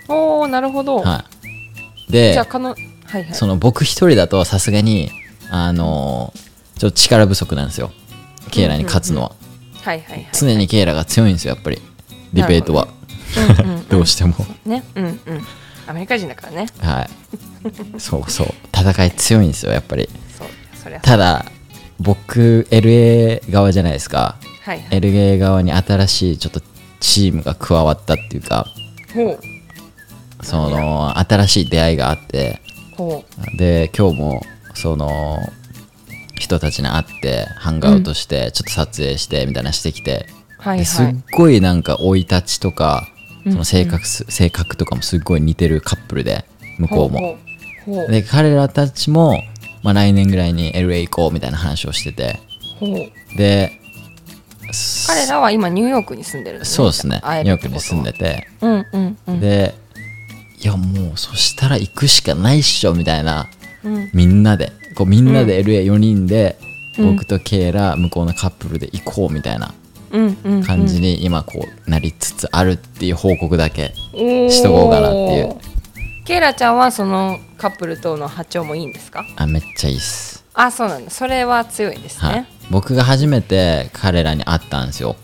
[0.09, 1.25] おおなるほど、は
[2.07, 2.11] い。
[2.11, 2.77] でじゃあかのはい
[3.11, 3.33] はい。
[3.33, 5.09] その僕一人だとさすがに
[5.49, 6.33] あの
[6.77, 7.91] ちょっと力不足なんですよ。
[8.51, 9.31] ケイラに勝つのは、
[9.81, 11.81] はいはいはい常にケイラが強いんですよやっぱり。
[12.33, 12.89] ディベートは、
[13.63, 13.87] うんうん。
[13.89, 14.35] どうしても。
[14.65, 14.83] ね。
[14.95, 15.21] うんうん。
[15.87, 16.67] アメリカ人だからね。
[16.79, 17.99] はい。
[17.99, 18.47] そうそう。
[18.73, 20.09] 戦い強いんですよやっぱり
[20.87, 21.45] そりゃただ
[21.99, 24.37] 僕 LA 側じゃないですか。
[24.63, 24.99] はいはい。
[24.99, 26.61] LA 側に新しいちょっと
[26.99, 28.67] チームが加わったっていうか
[29.13, 29.39] ほう。
[30.43, 32.61] その新しい出会いがあって
[32.95, 33.23] ほ
[33.57, 34.41] で今日も
[34.75, 35.39] その
[36.35, 40.27] 人たちに会ってハンガーウトしてちょっと撮影してみたいなしてきて、
[40.59, 40.79] うはい。
[40.79, 43.07] ですっはいごいなんか生い立ちとか
[43.45, 46.45] うんその性格す、性格とかもすっごい似てるカップルで
[46.77, 47.19] 向こうも。
[47.19, 47.37] ほ
[47.93, 47.95] う。
[47.95, 48.11] ほう。
[48.11, 49.41] で彼らたちも、
[49.83, 52.39] まあ、来年ぐらいに LA 行こうみたいな話をしてて。
[53.37, 53.71] で
[55.07, 57.21] 彼らは今ニューヨークに住んでるんそうですね。
[57.23, 58.47] ニューヨークにに住んでて。
[58.61, 59.39] うんうんうん。
[59.39, 59.75] で
[60.59, 63.47] いやもうそしたら行くしかないっしょみたいな。
[63.83, 64.09] うん。
[64.13, 64.71] みんなで。
[64.95, 66.57] こうみんなで LA4 人で、
[66.97, 67.13] うん。
[67.13, 69.73] 僕とケイラ向こうのカップルで行こうみたいな
[70.65, 75.55] 感じに今こうなりつつあるっていう報告だけししとこうかなっていう
[76.27, 79.25] ケイラちゃんはそのカップルとの波長もいいんですか？
[79.37, 81.09] あめっちゃいいっす、あそうなんだ。
[81.09, 85.15] それは強いですはいね、僕が初めて彼らに会ったんですよ。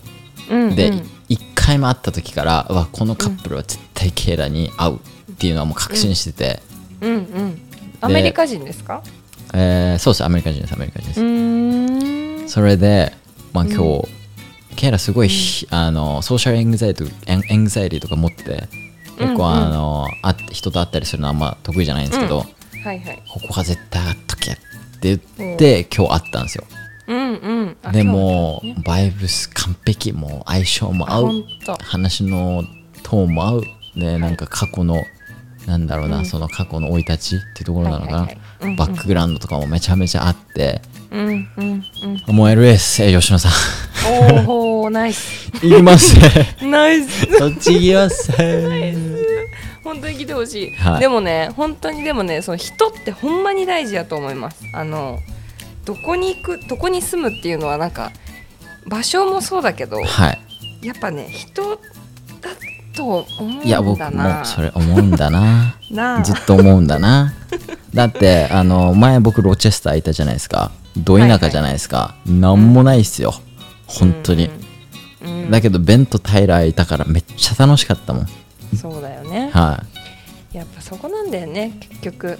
[0.48, 0.74] うんうん。
[0.74, 1.04] で、1
[1.54, 6.62] 回目会った時からうわこのカップルは絶対ケイラに会うっていうのはもう確信してて、
[7.02, 7.60] うんうん。
[8.00, 9.02] アメリカ人ですか？
[9.52, 12.48] えーそうですアメリカ人ですアメリカ人です、うーん。
[12.48, 13.12] それで、
[13.52, 14.08] まあ、今日、
[14.74, 15.28] ケイラすごい、
[15.68, 18.68] あの social anxiety an anxiety とか持ってて
[19.18, 19.66] 結構、うんうん。
[19.66, 22.44] あのあ人と会ったりするのはあんま得意じゃないんですけど、は
[22.92, 23.22] いはい。
[23.28, 24.54] ここは絶対会っとけっ
[25.00, 26.64] て言って、今日会ったんですよ。
[27.06, 27.76] うんうん。
[27.82, 28.76] あでもね。
[28.78, 31.44] うバイブス完璧もう相性も合う。
[31.82, 32.64] 話の
[33.02, 33.62] トーンも合う。
[33.96, 35.02] でなんか過去の
[35.66, 38.40] なんだろうな、その過去の生い立ちっていうところなのかな、はいはいはい。
[38.62, 38.76] うんうん。
[38.76, 40.82] バックグラウンドとかもめちゃめちゃあって、
[41.14, 41.84] うんうん
[42.28, 42.36] うん。
[42.36, 43.52] もう LS え吉野さん。
[44.48, 45.50] おお ナイス。
[45.62, 47.26] 行きますねナイス。
[47.38, 48.32] そっち行きます。
[49.84, 51.00] 本当に来てほしい、はい。
[51.00, 54.64] でもね本当にでもねその人ってほんまに大事やと思います。
[54.74, 55.20] あの
[55.84, 58.10] どこに行くどこに住むっていうのはなんか
[58.86, 60.38] 場所もそうだけどはい。
[60.82, 61.76] やっぱね人
[62.40, 62.50] だ
[62.94, 64.38] と思いや僕うんだな。
[64.38, 65.76] もそれ思うんだな。
[66.24, 67.34] ずっと思うんだな。
[67.92, 70.70] だってあの前僕ロチェスターいたじゃないですか。
[70.96, 73.34] ど田舎じゃないですか、なんもないっすよ。
[73.86, 74.48] 本当に、
[75.24, 75.50] うん。
[75.50, 78.28] だけどベンとタイラーいたからめっちゃ楽しかったもん。
[78.76, 79.50] そうだよね。
[79.52, 79.82] は
[80.52, 80.56] い。
[80.56, 82.38] やっぱそこなんだよね結局。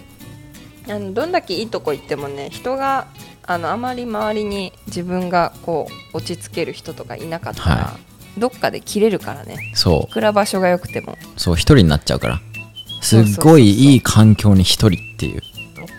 [0.88, 3.06] あのどんだけいいとこ行ってもね人が
[3.46, 7.98] あのあまり周りに自分がこう落ち着ける人とかいなかったら、は
[8.38, 9.72] どっかで切れるからね。
[9.74, 12.40] そいくら場所が良くても、うそう一人になっちゃうから。
[13.00, 15.42] すっごいいい環境に一人っていう。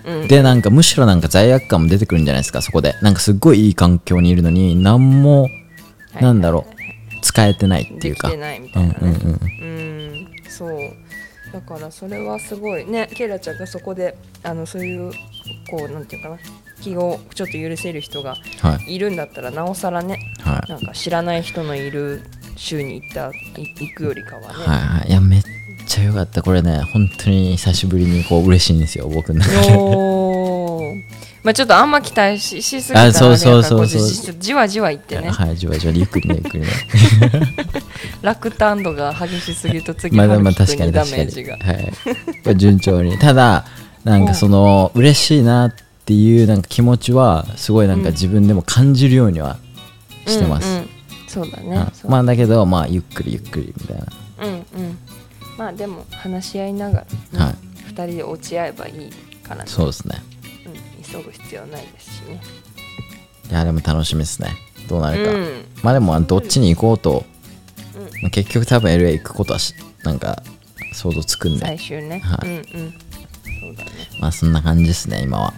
[0.06, 2.96] うん、でなんかむしろなんか罪悪感も出てくるんじゃないですかそこで。
[3.02, 5.44] なんかすっごいいい環境にいるのに何も
[6.14, 6.24] はい。
[6.24, 6.76] なんだろう。
[7.22, 8.28] 使えてないっていうか。
[8.30, 9.00] できてないみたいなね。
[9.02, 9.30] うんうんうん。
[9.30, 9.72] う
[10.14, 10.80] んそう。
[11.52, 12.86] だからそれはすごい。
[12.86, 15.12] ねケイラちゃんがそこであのそういう
[15.70, 16.38] こうなんていうかな
[16.82, 18.96] 気をちょっと許せる人がはい。
[18.96, 20.70] いるんだったらなおさらねはい。
[20.70, 22.22] なんか知らない人のいる
[22.56, 25.10] 州に行ったい行くよりかはね、はいはい。
[25.10, 25.44] いやめっ
[25.88, 26.42] ちゃ良かった。
[26.42, 29.78] これね本当に久しぶりにこう嬉しいんですよ僕の中で。
[31.44, 34.08] まあちょっとあんま期待ししすぎたら、ね、あそうそうそうそう。
[34.08, 35.30] じじわじわいってね。
[35.30, 36.68] はいじわじわゆっくりねゆっくりね。
[38.24, 41.24] 落胆度が激しすぎると次まあまあ確か君に確かに。
[41.24, 41.58] メージが。
[41.58, 42.58] はい。
[42.58, 43.20] 順調に。
[43.20, 43.66] ただ
[44.04, 49.58] なんかその嬉しいなっていうなんか気持ちはすごいなんか自分でも感じるようには
[50.28, 50.90] してます、うんうん。
[51.28, 51.88] そうだね。
[52.04, 54.06] うまあだけどまあゆっくりゆっくりみたいな。
[54.44, 54.98] うんうん。
[55.58, 57.06] まあでも話し合いながら、
[57.40, 57.56] ねはい。
[57.88, 59.10] 二人で落ち合えばいい
[59.42, 59.70] からね。
[59.70, 60.22] そうですね。
[60.66, 62.42] うん、急ぐ必要はないですしね。
[63.50, 64.50] いやでも楽しみですね。
[64.88, 65.66] どうなるか、うん。
[65.82, 67.26] まあでもどっちに行こうと、
[67.96, 68.04] うん。
[68.22, 70.44] まあ結局多分 LA 行くことはしなんか
[70.94, 71.60] 想像つくんで。
[71.60, 72.50] 最終ね、はい。
[72.50, 72.64] うんうん。
[72.64, 73.92] そうだね。
[74.20, 75.54] まあそんな感じですね今は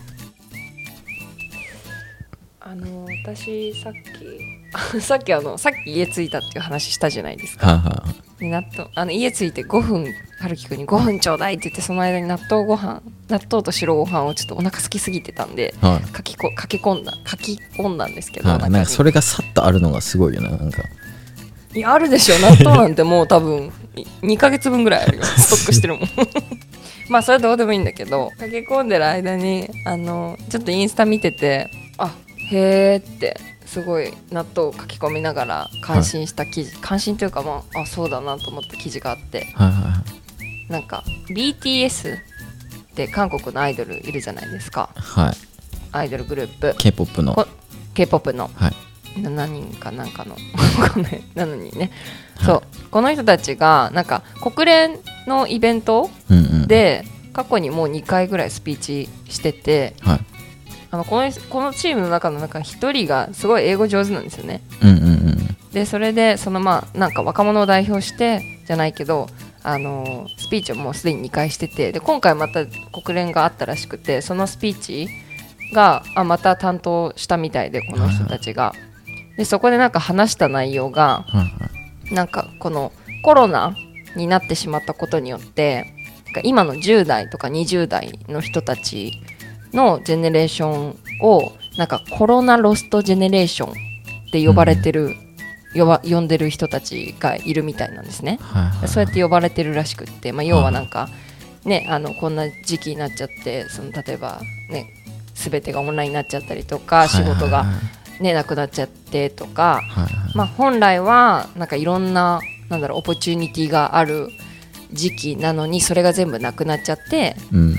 [3.35, 7.67] 私さっき さっきあのさっき家着いたっていう話したじゃないですか。
[7.67, 16.15] はいはいで納豆あの家着いて5分春樹くんに5分ちょうだいって言ってその間に納豆ご飯納豆と白ご飯をちょっとお腹空きすぎてたんではい。
[16.15, 20.83] 書きき込んだ書き込んだんですけど、はなんかそれがさっとあるのがすごいよねなんか。
[21.73, 22.35] いやあるでしょ。
[22.39, 23.71] 納豆なんてもう多分
[24.21, 25.23] 2ヶ月分ぐらいあるよ。
[25.35, 26.09] ストックしてるもん。
[27.09, 32.13] まあそれはどうでもいいんだけど書き込んでる間にあのちょっとインスタ見ててあ
[32.51, 39.51] へーってすごい納豆を書き込みながら感心した記事、感心というかまああそうだなと思った記事があって。
[39.55, 40.03] はいはいは
[40.69, 40.71] い。
[40.71, 42.19] なんか BTS っ
[42.95, 44.89] て韓国のアイドルいるじゃないですか。
[44.95, 45.33] はい。
[45.91, 46.75] アイドルグループ。
[46.77, 47.33] K-POP の。
[47.33, 47.47] こ
[47.93, 48.49] K-POP の。
[48.53, 48.73] はい。
[49.21, 50.36] 7人かなんかの。
[51.01, 51.91] ない7人ね、
[52.45, 52.62] そう。
[52.91, 56.10] この人たちがなんか国連のイベント
[56.67, 60.37] で過去にもう2回ぐらいスピーチしててはい
[60.97, 64.62] あのこのこのチームの中の中1人がすごい英語上手なんですよね。
[64.81, 65.57] うんうんうん。
[65.71, 69.27] でそれでそのまあなんか若者を代表してじゃないけど
[69.62, 75.07] あのスピーチをもうすでに2回しててで今回また国連があったらしくてそのスピーチ
[75.71, 78.73] があまた担当したみたいでこの人たちが。
[79.38, 81.25] でそこでなんか話した内容が
[82.12, 83.75] なんかこのコロナ
[84.15, 85.93] になってしまったことによって
[86.43, 89.21] 今の10代とか20代の人たち
[89.73, 93.73] のジェネレーションをなんかコロナロストジェネレーションっ
[94.32, 95.15] て呼ばれてる、
[95.73, 98.39] 呼ば呼んでる人たちがいるみたいなんですね。
[98.41, 101.10] はいはいそうやって呼ばれてるらしくって、まあ、要はなんか、
[101.65, 104.88] ね、あのこんな時期になっちゃってその例えば、ね、
[105.36, 107.65] 全てがオンラインになっちゃったりとか仕事が、
[108.19, 110.38] ね、なくなっちゃってとか、はいはい。
[110.38, 114.30] まあ、本来はなんかいろんななんだろう opportunity がある
[114.91, 117.75] 時期なのにそれが全部なくなっちゃって、うん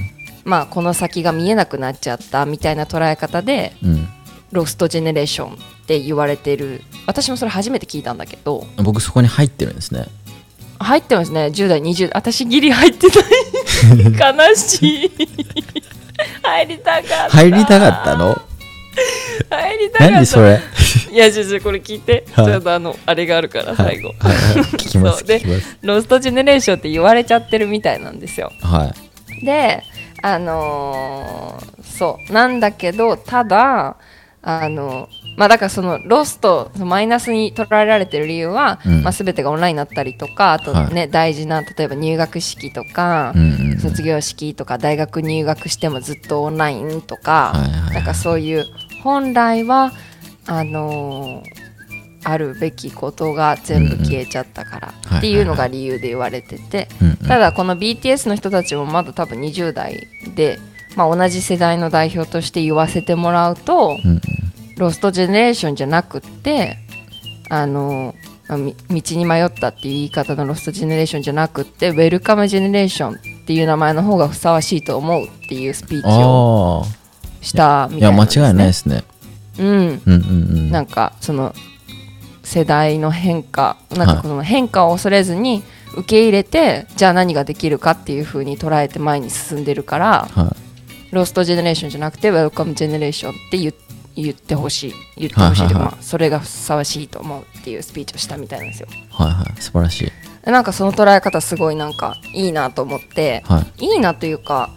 [0.49, 4.09] まあ、この先が見えなくなっちゃったみたいな捉え方でうん。
[4.51, 5.57] ロストジェネレーションっ
[5.87, 6.81] て言われてる。
[7.07, 8.67] 私もそれ初めて聞いたんだけど。
[8.83, 10.07] 僕そこに入ってるんですね。
[10.79, 11.47] 入ってますね。
[11.47, 14.39] 10代20代私ギリ入ってない。
[14.49, 15.13] 悲しい。
[16.43, 17.29] 入りたかった。
[17.29, 18.41] 入りたかったの？
[19.51, 20.15] 入りたかった。
[20.15, 20.61] 何それ？
[21.13, 22.47] いやちょちょこれ聞いて、はい。
[22.47, 24.19] ちょっとあのあれがあるから最後、はい。
[24.19, 24.35] はい。
[24.35, 25.25] はい聞きます。
[25.25, 25.79] で聞きます。
[25.83, 28.51] ロストジェネレーションって言われちゃってるみたいなんですよ。
[28.63, 28.95] は
[29.43, 29.45] い。
[29.45, 29.83] で
[30.23, 32.33] あのーそう。
[32.33, 33.97] なんだけどただ
[34.41, 39.03] あのまあだからそのロストマイナスに捉えられてる理由は、うん。
[39.03, 43.79] まあ、全てがオンラインになったりとかあとね、大事な例えば入学式とか、うんうんうん。
[43.79, 47.95] 卒業式とか大学入学してもずっとオンラインとか、はいはいはい。
[47.95, 48.65] なんかそういう
[49.03, 49.93] 本来は
[50.47, 51.68] あのー
[52.25, 56.89] あるべきことが全部消えちゃったからっていうのが理由で言われてて、
[57.27, 60.59] ただこの BTS の人たちもまだ多分20代で、
[60.97, 64.21] まあ、同じ世代の代表として言わせてもらうと、うんうん。
[64.79, 66.79] ロストジェネレーションじゃなくって
[67.51, 68.15] あの
[68.49, 73.17] 道に迷ったっていう言い方のロストジェネレーションじゃなくって welcome generation っ
[73.47, 79.05] ていう名前の方がふさわしいと思うっていうスピーチをあしたみたいなんです、ね、違いないですね。
[79.59, 79.67] うん。
[79.67, 80.15] うんうんう
[80.61, 80.71] ん。
[80.71, 81.55] なんかその
[82.49, 90.57] 世代の変化なんかこの変化を恐れずに受け入れてじゃあ何ができるかっていう風に捉えて前に進んでるからは
[91.11, 93.75] ローストジェネレーションじゃなくてウェルカムジェネレーションって言
[94.17, 94.95] 言ってほしい。
[95.17, 95.93] 言ってほしいはいはいはい。
[95.93, 98.89] まあ、それがふさわしいと思うっていうスピーチをしたみたいなんですよ。
[98.91, 99.63] いはいはい。
[99.63, 100.11] 素晴らし
[100.47, 100.51] い。
[100.51, 103.87] なんかその捉え方すごいなんかいいなと思ってはい。
[103.87, 104.71] いいなというか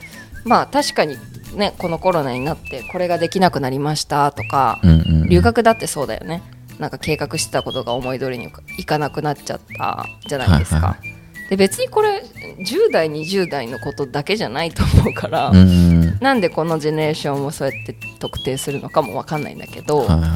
[0.45, 1.17] まあ確かに
[1.55, 5.29] ねこのコロナになってこれができなくなりましたとか、うんうんうん。
[5.29, 6.43] 留学だってそうだよね
[6.81, 11.21] なんか計画してたことが思い通りにいかなくなっちゃったじゃないですか、はいは
[11.51, 12.23] で別にこれ
[12.59, 15.57] 10代20代のことだけじゃないと思うから、うん。
[15.57, 15.61] う
[16.05, 20.31] んなんでこのジェネレーションをそうやって特定するのかも分かんないんだけど、はいはいはい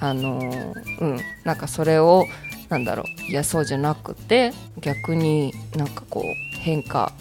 [0.00, 1.20] あのーうん。
[1.44, 2.26] なんかそれを
[2.68, 3.30] なんだろう。
[3.30, 7.12] いやそうじゃなくて逆になんかこう変化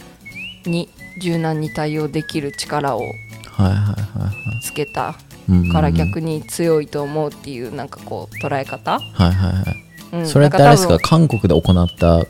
[0.65, 0.89] に
[1.21, 3.75] 柔軟に対応できる力をはいはいはい
[4.19, 4.61] はい。
[4.61, 5.15] つけた
[5.71, 9.65] から逆に強いと思うっていうなんかこう捉え方、はいはいはい。
[10.13, 10.99] うん、それってあれですか？
[10.99, 12.21] 韓国で行った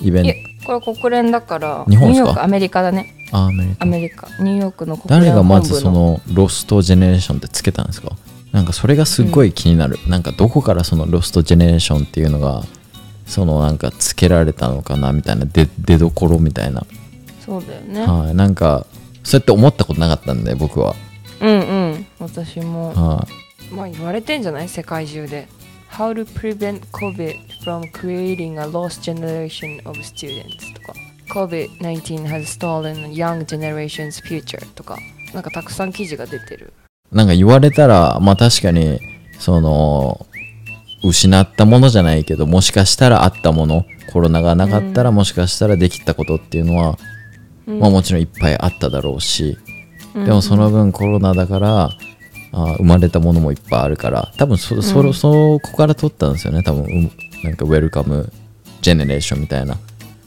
[0.00, 2.24] イベン多分いえこれ国連だから日本ですか？
[2.24, 3.14] ニューヨークアメリカだね。
[3.32, 3.82] アメリカ。
[3.84, 4.28] アメリカ。
[4.42, 8.10] ニューヨークの国連誰がまずそのロストジェネレーションってつけたんですか？
[8.52, 12.64] なんかそれがすっごい気になる、なんかどこからそのロストジェネレーションっていうのが
[13.26, 16.84] そのなんかつけられたのかなみたいな出出どころみたいな、
[17.44, 18.04] そうだよね。
[18.04, 18.34] はい。
[18.34, 18.86] なんか
[19.22, 20.96] そうやって思ったことなかったんで僕は、
[21.40, 21.79] うんうん
[22.20, 23.26] 私もは
[23.70, 23.74] い。
[23.74, 24.68] まあ言われてんじゃない？
[24.68, 25.48] 世界中で。
[25.90, 30.92] How to prevent COVID from creating a lost generation of students とか。
[31.34, 34.96] COVID-19 has stolen young generation's future とか。
[35.34, 36.72] なんかたくさん記事が出てる。
[37.10, 39.00] なんか言われたらまあ確かに
[39.38, 40.26] その
[41.02, 46.98] 失ったものじゃないけどもしかしたらあったものコロナがなかったらもしかしたらできたことっていうのは、
[47.66, 49.56] まあもちろんいっぱいあっただろうし、
[50.14, 51.90] でもその分コロナだから
[52.52, 54.32] あ生まれたものもいっぱいあるから。
[54.36, 56.62] 多分そそ,、そこから取ったんですよね。
[56.62, 57.10] 多分うん
[57.44, 58.32] なんかウェルカム
[58.82, 59.76] ジェネレーションみたいな。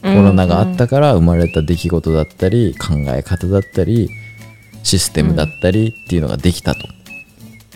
[0.02, 4.10] コロナがあったから生まれた出来事だったり考え方だったり
[4.84, 6.82] システムだったりっていうのができたと、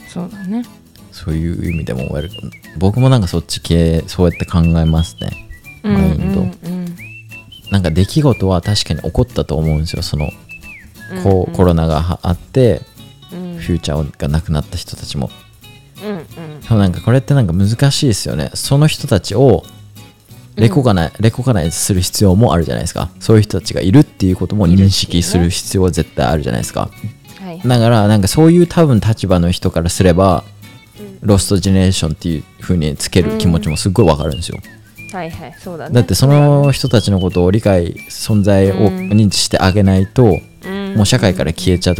[0.10, 0.66] そうだね。
[1.14, 5.32] そういう意味でもウェルカム僕もなんかそっち系そうやって考えますね。
[5.84, 6.96] マインド、うんうん
[7.72, 10.02] なんか出来事は確かに起こったと思うんですよ。
[10.02, 10.30] その
[11.14, 12.97] うんこうコロナがはあってうん
[13.60, 15.30] フューチャーがなくなった人たちも。
[16.04, 16.62] うんうん。
[16.62, 18.52] でもなんかこれってなんか難しいですよね。
[18.54, 19.64] その人たちを
[20.56, 23.10] レコガナイ、レコガナイズする必要もあるじゃないですか。
[23.20, 26.82] そういう人たちがいるっていうことも認識する必要は絶対あるじゃないですか。
[26.82, 30.44] はいだからなんかそういう多分立場の人からすれば、
[31.22, 34.60] ロストジェネレーションっていう風につける気持ちもすっごいわかるんですよ、
[35.14, 35.96] はいはいそうだね。
[35.96, 39.10] だってその人たちのことを理解存在をうん。
[39.10, 40.96] 認知してあげないと、うん。
[40.96, 41.96] もう社会から消えちゃう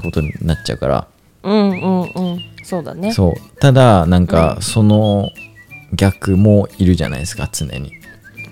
[0.00, 1.06] ってことになっちゃうから、
[1.42, 2.04] うんうんう
[2.36, 2.40] ん。
[2.64, 3.12] そうだね。
[3.12, 3.34] そう。
[3.60, 5.30] ただなんかその
[5.92, 7.92] 逆もいるじゃないですか常に。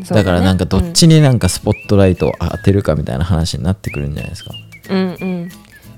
[0.09, 4.53] だからなんかどっちになんかスポットライトを当てるかみたいな話になってくるんじゃないですか。
[4.91, 5.49] うんうん。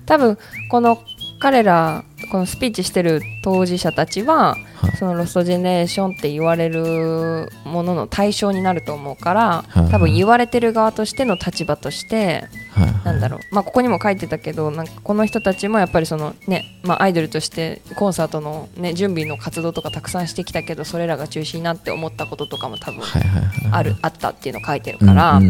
[0.07, 0.39] 多分
[0.71, 0.99] この
[1.39, 4.97] 彼らこのスピーチしてる当事者たちは、はい。
[4.97, 9.91] そのロストジェネレーションって言われるものの対象になると思うから、はい。
[9.91, 12.91] 多分言われてる側としての立場としてはい。
[13.05, 23.03] なんだろう、まあ、ここにも書いてたけどなんかこの人たちもやっぱりその、ねまあ、アイドルとしてコンサートの、ね、準備の活動とかたくさんしてきたけどそれらが中止になって思ったこととかも多分
[23.73, 25.41] ある、あったっていうのを書いてるから、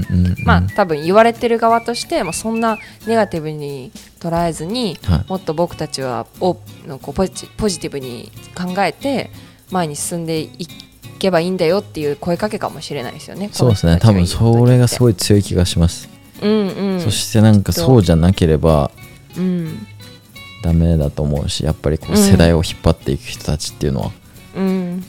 [0.44, 5.24] まあ多分言われてる側として、まあ、そんなネガティブに捉えずに、はい。
[5.28, 9.19] もっと僕たちはオープンこうポジポジティブに考えて
[9.70, 10.50] 前に進んでい
[11.18, 13.50] けばいいんだよっていう声かけかもしれないですよね。
[13.52, 13.98] そうですね。
[14.00, 14.98] 多分それがすい。
[14.98, 16.08] ごい強い気がします、
[16.42, 17.00] うんうん。
[17.00, 18.90] そしてなんかそうじゃなければ
[19.36, 19.86] うん。
[20.62, 24.10] ダメだと思うしやっぱりこううん世代を引っ張っていく人たちっていうのは、
[24.56, 25.04] うん、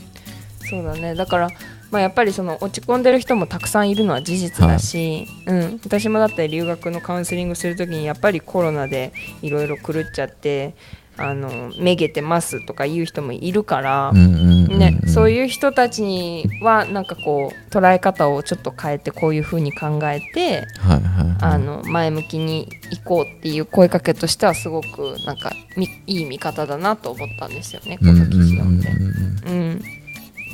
[0.70, 1.14] そうだね。
[1.14, 1.50] だから、
[1.90, 10.74] まあ、やっぱりその落ち込んでる人もたくさんいるのは事実だし、うん、私もだって留学のカウンセリングするときにやっぱりコロナでいろいろ狂っちゃって
[11.18, 14.80] あのめげてますとか言う人もいるから、うんうんうんうん。
[14.80, 21.38] ね、そういう人たちにはなんかこう捉え方をちょっと変えてこういうふうに考えてはいはいはい。
[21.42, 28.90] あの前向きに行こうっていう声かけとしてはすごくなんかみいい見方だなと思ったんですよねこうんうんの記事読んで。
[28.90, 29.02] うん。
[29.02, 29.82] うんうんうん。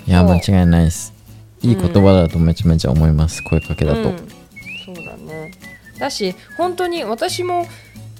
[0.07, 1.13] いや間違いないです。
[1.61, 4.17] いい言葉だとめちゃめちゃ思います、声かけだと、うん。
[4.85, 5.51] そうだね。
[5.99, 7.65] だし本当に私も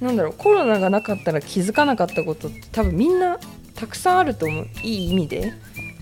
[0.02, 3.40] なんだろうコロナがなかったら気づかなかったことって多分みんな
[3.76, 4.68] たくさんあると思う。
[4.84, 5.54] いい意味で、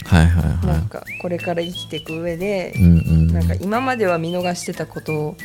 [0.06, 3.34] はいはいはなんかこれから生きていく上でい、うんうん。
[3.34, 5.36] なんか今までは見逃してたこと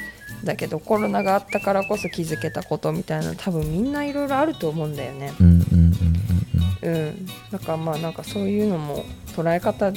[0.44, 5.32] だけどコロナがあったからこそ気づけたことみたいな多分みんないろいろあると思うんだよね。
[5.40, 9.04] うんだからまあなんかそういうのも
[9.36, 9.92] 捉え方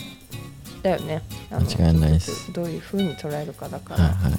[0.82, 1.22] だよね。
[1.49, 2.51] あの間違いないです。
[2.51, 4.34] どういうふうに捉えるかだから、はいはい。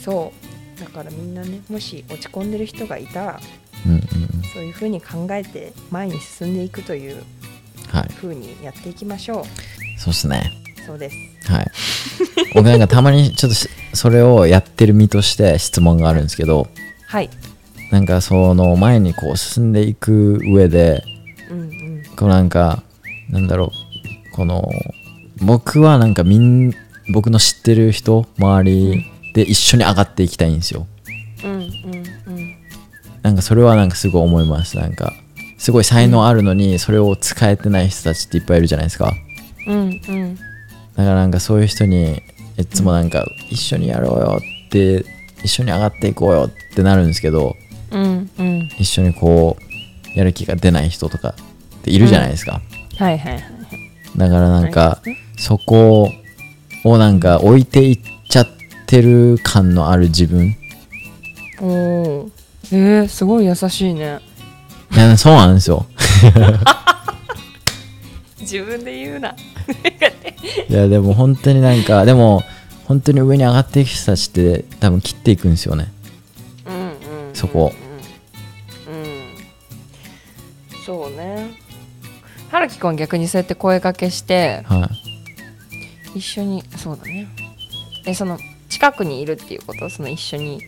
[0.00, 3.40] そうだからみんなねもし落ち込んでる人がいたら
[3.86, 4.00] うんうん
[4.52, 7.22] そういうふうに考えて前に進んでいくという
[7.90, 8.12] はい。
[8.14, 9.44] ふうにやっていきましょ
[9.98, 10.50] そうっすね。
[10.82, 11.16] うそうです。
[11.52, 11.66] はい。
[12.54, 16.68] 僕なんかたまにちょっとしそれをやってる身として質問があるんですけど
[17.06, 17.28] はい。
[17.90, 21.04] なんかその前にこう進んでいく上で
[21.50, 22.02] うんうん。
[22.16, 22.82] こうなんか
[23.28, 23.72] なんだろ
[24.32, 24.70] うこの
[25.42, 26.72] 僕はなんかみん
[27.12, 30.86] 僕の知ってる人周りで一緒に上がっていきたいんですよ。
[31.44, 32.54] うんうんうん。
[33.22, 34.76] なんかそれはなんかすごい思います。
[34.76, 35.12] なんか
[35.58, 39.12] すごい才能あるのにそれを使えてない人たちっていっぱいいるじゃないですか。
[39.66, 40.34] うんうん。
[40.34, 40.42] だか
[40.96, 42.20] らなんかそういう人に
[42.58, 45.04] いつもなんか一緒にやろうよって
[45.42, 47.56] 一緒に上がっていこうよってなるんですけど
[47.90, 48.68] うんうん。
[48.78, 49.56] 一緒にこ
[50.14, 51.34] うやる気が出ない人とか
[51.80, 52.60] っているじゃないですか、
[52.98, 53.42] はいはいはい
[54.16, 55.00] だからなんか
[55.38, 56.10] そこ
[56.84, 58.61] をなんか置いていっちゃって
[59.00, 60.54] る感のある自分？
[61.60, 62.30] おお
[62.72, 64.18] えー、すごい優しいね。
[64.92, 65.86] いやそうなんですよ。
[68.40, 69.34] 自分で言うな。
[70.68, 72.42] いやでも本当になんかでも
[72.86, 75.90] 本当に上に上がっていく人たちって多分切っていくんですよね。
[76.66, 76.82] うんうん
[77.28, 77.72] うんそこ
[78.86, 79.24] うん、うん、
[80.84, 81.52] そうね。
[82.50, 84.90] 春樹くんは逆にそうやって声かけしては
[86.14, 86.18] い。
[86.18, 87.26] 一緒にそうだね。
[88.04, 88.36] えその
[88.72, 90.62] 近くにいるっていうことその一緒に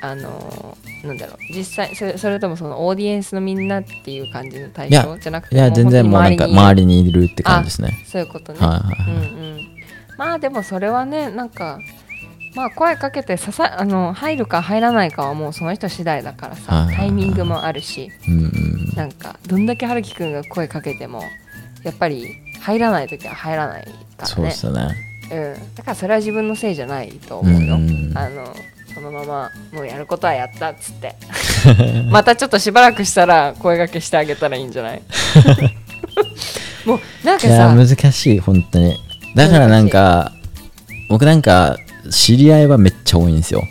[0.00, 8.02] あのなんだろう実際それそれともそのオーディエンスのみんなっていう感じの対象じゃなくていや全然もうなんか周りりにいるって感じですね。
[8.06, 9.14] そういうことね、はいはいはい。
[9.14, 9.68] うんうん、
[10.16, 11.78] まあでもそれはねなんか
[12.54, 18.94] まあ声かけてささあの入るか入らないかはもうその人次第だからはいさタイミングもあるしうんうん。
[18.96, 21.22] なんかどんだけ春樹くんが声かけても
[21.82, 27.78] やっぱり入らない時は入らないからそうねですよねうん、だからそれは自分のせいじゃないと思うよ、う
[28.14, 28.54] あの
[28.92, 31.14] そのままもうやることはやったっつって。
[32.10, 35.02] またちょっとしばらくしたら声掛けしてあげたらいいんじゃない？
[36.84, 38.96] もうなんかいやさ難しい本当に。
[39.36, 40.32] だからなんか
[41.08, 41.76] 僕なんか
[42.10, 43.62] 知り合いはめっちゃ多いんですよ、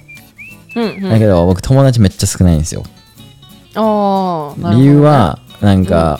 [0.75, 1.09] うんうん。
[1.09, 2.83] だけど僕友達めっちゃ少ないんですよ。
[3.75, 4.77] あーなるほどね。
[4.77, 6.19] 理由はなんか、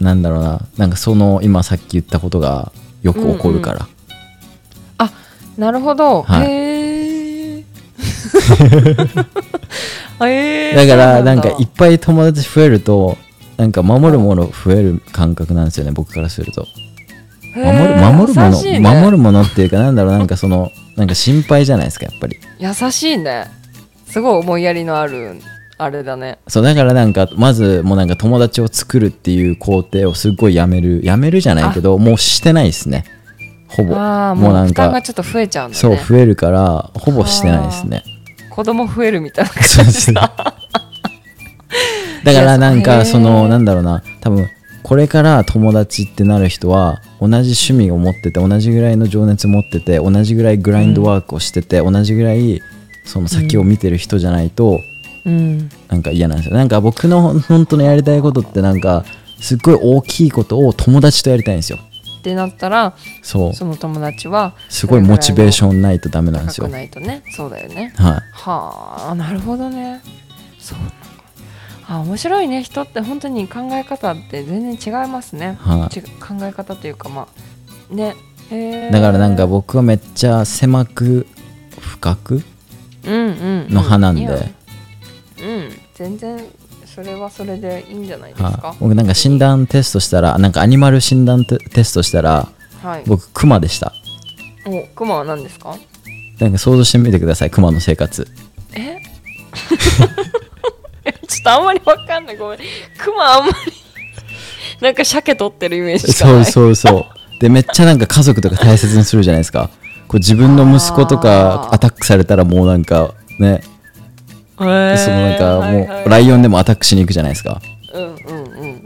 [0.00, 0.60] なんだろうな。
[0.78, 2.72] なんかその今さっき言ったことが
[3.04, 3.86] よく起こるから、
[5.56, 6.50] なるほど、はい。
[6.50, 7.60] へ
[10.20, 13.16] え だからなんかいっぱい友達増えると
[13.56, 16.66] なんか守るもの増える感覚なんですよね僕からすると。
[17.56, 18.80] へ守るー守るもの、ね。
[18.80, 22.38] 守るものっていうかなんだろうなんかそのなんか心配じゃないですかやっぱり。
[22.58, 23.46] 優しいね。
[24.08, 25.40] すごい思いやりのある
[25.76, 26.38] あれだね。
[26.46, 33.04] そうだからなんかまずもうなんか友達を作るっていう工程をすっごいやめるやめるじゃないけどもうしてないですね。
[33.68, 33.94] ほぼ。
[33.94, 35.80] もうなんもう負担がかちょっと増えちゃうんだね。
[35.80, 38.04] そう増えるからほぼしてないですね。
[38.50, 40.32] 子供増えるみたいな感じだ
[42.22, 44.02] だからなんかそのなんだろうな。
[44.20, 44.48] 多分
[44.84, 52.60] これから友達ってなる人は同じ趣味を持ってて同じぐらいの情熱持ってて同じぐらいグラインドワークをしてて、同じぐらい
[53.06, 54.93] その先を見てる人じゃないと、うん
[55.24, 56.54] なんか嫌なんですよ。
[56.54, 59.04] なんか僕の本当のやりたいことってなんか
[59.40, 61.78] すっごい大きいことを友達とやりたいんですよ。
[62.18, 63.54] ってなったらそう。
[63.54, 66.68] その友達はすごいモチベーションないとダメなんですよ。
[66.68, 67.22] ないとね。
[67.30, 67.92] そうだよね。
[67.96, 68.12] はい。
[68.32, 70.00] はあなるほどね。
[70.58, 70.78] そう。
[71.86, 72.62] あ面白いね。
[72.62, 75.92] 人って本当に考え方って全然違いますね、はい。
[75.92, 77.28] ち考え方というかま
[77.90, 78.14] あね。
[78.90, 81.26] だからなんか僕はめっちゃ狭く
[81.78, 82.42] 深く
[83.04, 83.34] うんうんうん。
[83.64, 84.54] の派なんで、いやうん
[85.94, 86.38] 全然
[86.86, 88.48] それはそれでいいんじゃないですか？
[88.68, 92.48] はい、僕なんか診断テストしたらなんかアニマル診断テテストしたら
[92.82, 93.02] はい。
[93.06, 93.92] 僕クマでした。
[94.66, 95.76] おクマは何ですか？
[96.40, 98.26] なんか想像してみてくださいクマの生活。
[98.74, 98.98] え？
[101.28, 102.36] ちょっとあんまりわかんない。
[102.36, 102.58] ごめん。
[102.98, 103.72] クマあんまり。
[104.80, 106.44] なんか鮭取ってるイメージしかない。
[106.44, 107.40] そうそうそう。
[107.40, 109.70] でめっちゃなんか家族とか大切にするじゃないですか。
[110.08, 113.62] こう自分の息子とかアタックされたらもうなんかね
[114.70, 114.96] へー。
[114.96, 116.04] そのなんかもはいはい。
[116.04, 117.60] うライオンでもアタックしに行くじゃないですか。
[117.92, 118.82] うんうんうん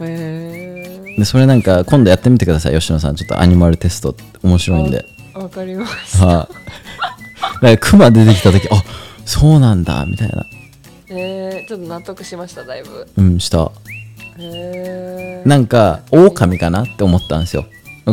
[0.00, 0.06] うん。
[0.08, 3.16] へでそれなんか今度やってみてください吉野さん。
[3.16, 5.04] ちょっとアニマルテスト面白いんで。
[5.34, 6.26] えわかりました。
[6.26, 6.36] はい。
[6.36, 6.56] だか
[7.62, 8.82] らクマ出てきた時あ
[9.24, 10.46] そうなんだみたいな。
[11.10, 13.06] えー、ちょっと納得しましただいぶ。
[13.16, 13.70] うんした。
[14.38, 17.66] へえなんか狼かなって思ったんですよ。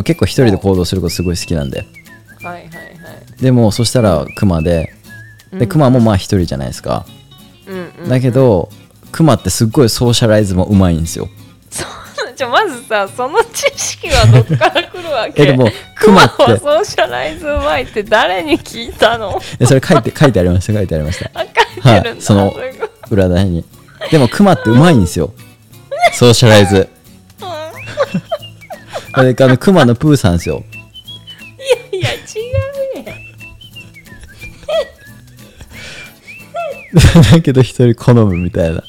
[0.04, 1.86] 結構一人で行動することすごい好きなんで。
[2.42, 3.42] はいはいはい。
[3.42, 4.94] でもそしたらクマで
[5.52, 7.06] でクマもまあ一人じゃないですか。
[7.66, 8.68] うんうんだけど
[9.12, 11.28] クマってすっごいソーシャライズもうまいんですよ。
[11.70, 12.34] そう。
[12.34, 15.42] ちょまずさその知識はどっから来るわけ？
[15.42, 19.40] えでもククマってマはソーシャライズうまいって誰に聞いたの？
[19.58, 20.72] えそれ書いて書いてありました？
[20.74, 21.30] 書いてありました。
[21.34, 22.22] あ書いてるんだ、はい。
[22.22, 22.54] その
[23.10, 23.64] 裏台に。
[24.10, 25.32] でもクマってうまいんですよ。
[26.14, 26.88] ソーシャライズ。
[29.12, 30.62] あれあのクマのプーさんですよ
[37.32, 38.82] だけど一人好むみたいな。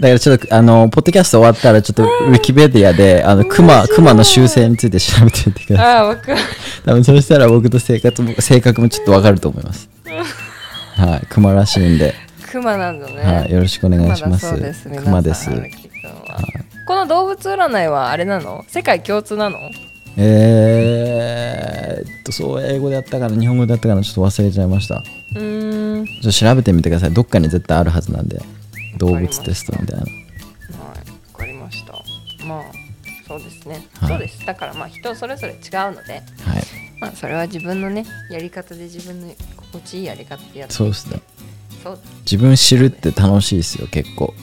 [0.00, 5.86] だからちょっと、あの、ポッドキャスト終わったら、ちょっと、ウィキペディアで、あの、クマ、クマの習性について調べてみてください。
[5.86, 6.40] ああわかる
[6.84, 9.88] 多分、そしたら僕の生活も、性格もちょっとわかると思います。
[10.96, 12.14] はい、クマらしいんで、
[12.50, 14.46] クマなんだね、はい、よろしくお願いします。
[14.50, 15.50] クマだそうですクマです。
[16.86, 18.64] この動物占いはあれなの？
[18.68, 19.58] 世界共通なの？
[20.16, 25.02] えーっと、そう、英語でやったかな、日本語でやったかな、ちょっと忘れちゃいました。
[25.34, 26.06] うーん。
[26.06, 27.12] ちょっと調べてみてください。
[27.12, 28.40] どっかに絶対あるはずなんで、
[28.98, 30.02] 動物テストみたいな。
[30.02, 30.12] はい
[31.32, 31.92] わかりました。
[32.46, 32.64] まあ
[33.26, 34.08] そうですね、はい。
[34.10, 34.46] そうです。
[34.46, 35.60] だからまあ人それぞれ違う
[35.94, 36.12] ので。
[36.12, 36.22] はい、
[37.00, 41.20] まあそれは自分のねやり方で自分の心地いいやり方でやってそうですね。
[42.24, 44.34] 自分知るって楽しいですよ結構。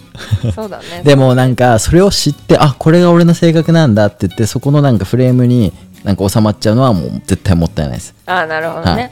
[0.53, 1.01] そうだね。
[1.05, 5.73] でもなんかそれを知ってあこれが俺の性格なんだって言ってそこのなんかフレームに
[6.03, 8.13] なんか収まっちゃうのはもう絶対もったいないです。
[8.25, 9.11] ああなるほどね、はい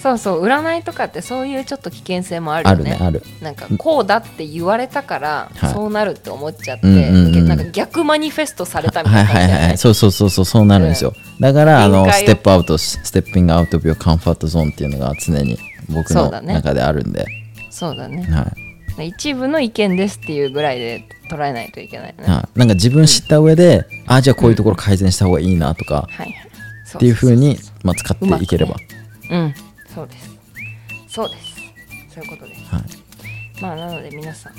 [0.00, 2.92] そうそう占いとかってそういうちょっと危険性もあるあよね。
[2.92, 3.22] るねある。
[3.42, 5.72] なんかこうだって言われたからはい。
[5.72, 9.40] そうなるって思っちゃって、うんうんうんなんか逆マニフェストされたみたはいいなね。
[9.40, 15.58] はいはいはいそうそうそうそうそうなるんですよ、だからあのステップアウトステッピングアウトオブヨーカンファートゾーンっていうのが常に
[15.88, 17.26] 僕の中であるんで、
[17.78, 18.22] そうだね。
[18.24, 18.52] は
[19.00, 19.08] い。
[19.10, 22.24] 一部の意見ですっていうぐらいで捉えないといけないね。
[22.24, 26.34] はい、なんか自分知った上で、あじゃあこういうところ改善した方がいいなとか、はい
[26.96, 28.74] っていう風にそまあ、使っていければ、
[29.30, 29.54] ううん。
[29.94, 30.30] そうです。
[31.06, 31.56] そうです。
[32.14, 32.74] そういうことです。
[32.74, 32.82] はい。
[33.62, 34.54] まあなので皆さん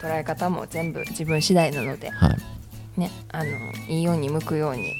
[0.00, 2.36] 捉え方も全部自分次第なのでは
[2.96, 3.50] い、ねあの
[3.88, 4.92] いいように向くように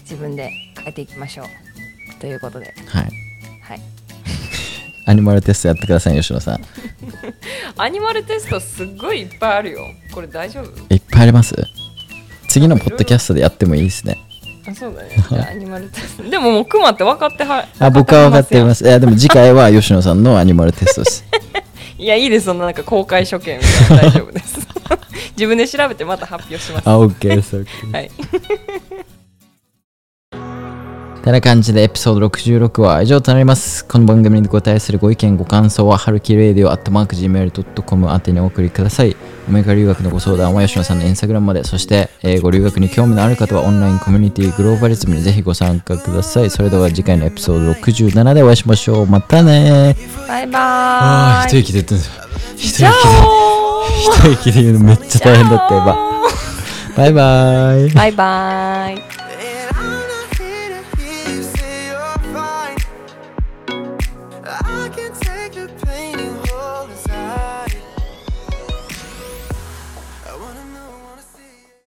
[0.00, 1.46] 自分で変えていきましょう。
[2.20, 2.74] ということで。
[2.86, 3.10] はい、
[3.62, 3.97] はい
[5.08, 6.60] アニマルテストやってください吉野さん。
[7.78, 9.80] アニマルテストすっごいいっぱいあるよ。
[10.12, 10.94] これ大丈夫？
[10.94, 11.54] いっぱいあります？
[12.48, 14.18] 次のポッドキャストでやってもいいですね。
[14.68, 15.08] あそうだね。
[15.30, 16.24] じゃあ アニマルテスト。
[16.28, 21.24] でももうクマって分かってはあ僕は分かっていますすいやでも次回は吉野さんのアニマルテストです。
[21.98, 22.44] いやいいです。
[22.46, 24.58] そんななんか公開処刑みたいな大丈夫です。
[25.38, 26.86] 自分で調べてまた発表します。
[26.86, 28.10] あ OK です OK はい
[31.22, 33.84] てな感じでエピソード66は以上となります。
[33.84, 39.16] この番組にご対するご意見、ご感想は、はるきレディオ at mark gmail.com 宛てにお送りください。
[39.48, 46.50] アメリカ留学のご相談は吉野さんのインスタグラムまで、そして、英語留学に興味のある方はオンラインコミュニティグローバリズムにぜひご参加ください。
[46.50, 49.06] それでは次回のエピソード67でお会いしましょう。
[49.06, 49.96] またね
[50.28, 52.22] バイバーイ息で言ってんですよ。
[52.56, 52.92] 一じゃあ
[54.22, 55.96] 一息で言うのめっちゃ大変だった、今。
[56.96, 57.90] バイバイ。
[57.90, 59.27] バイバイ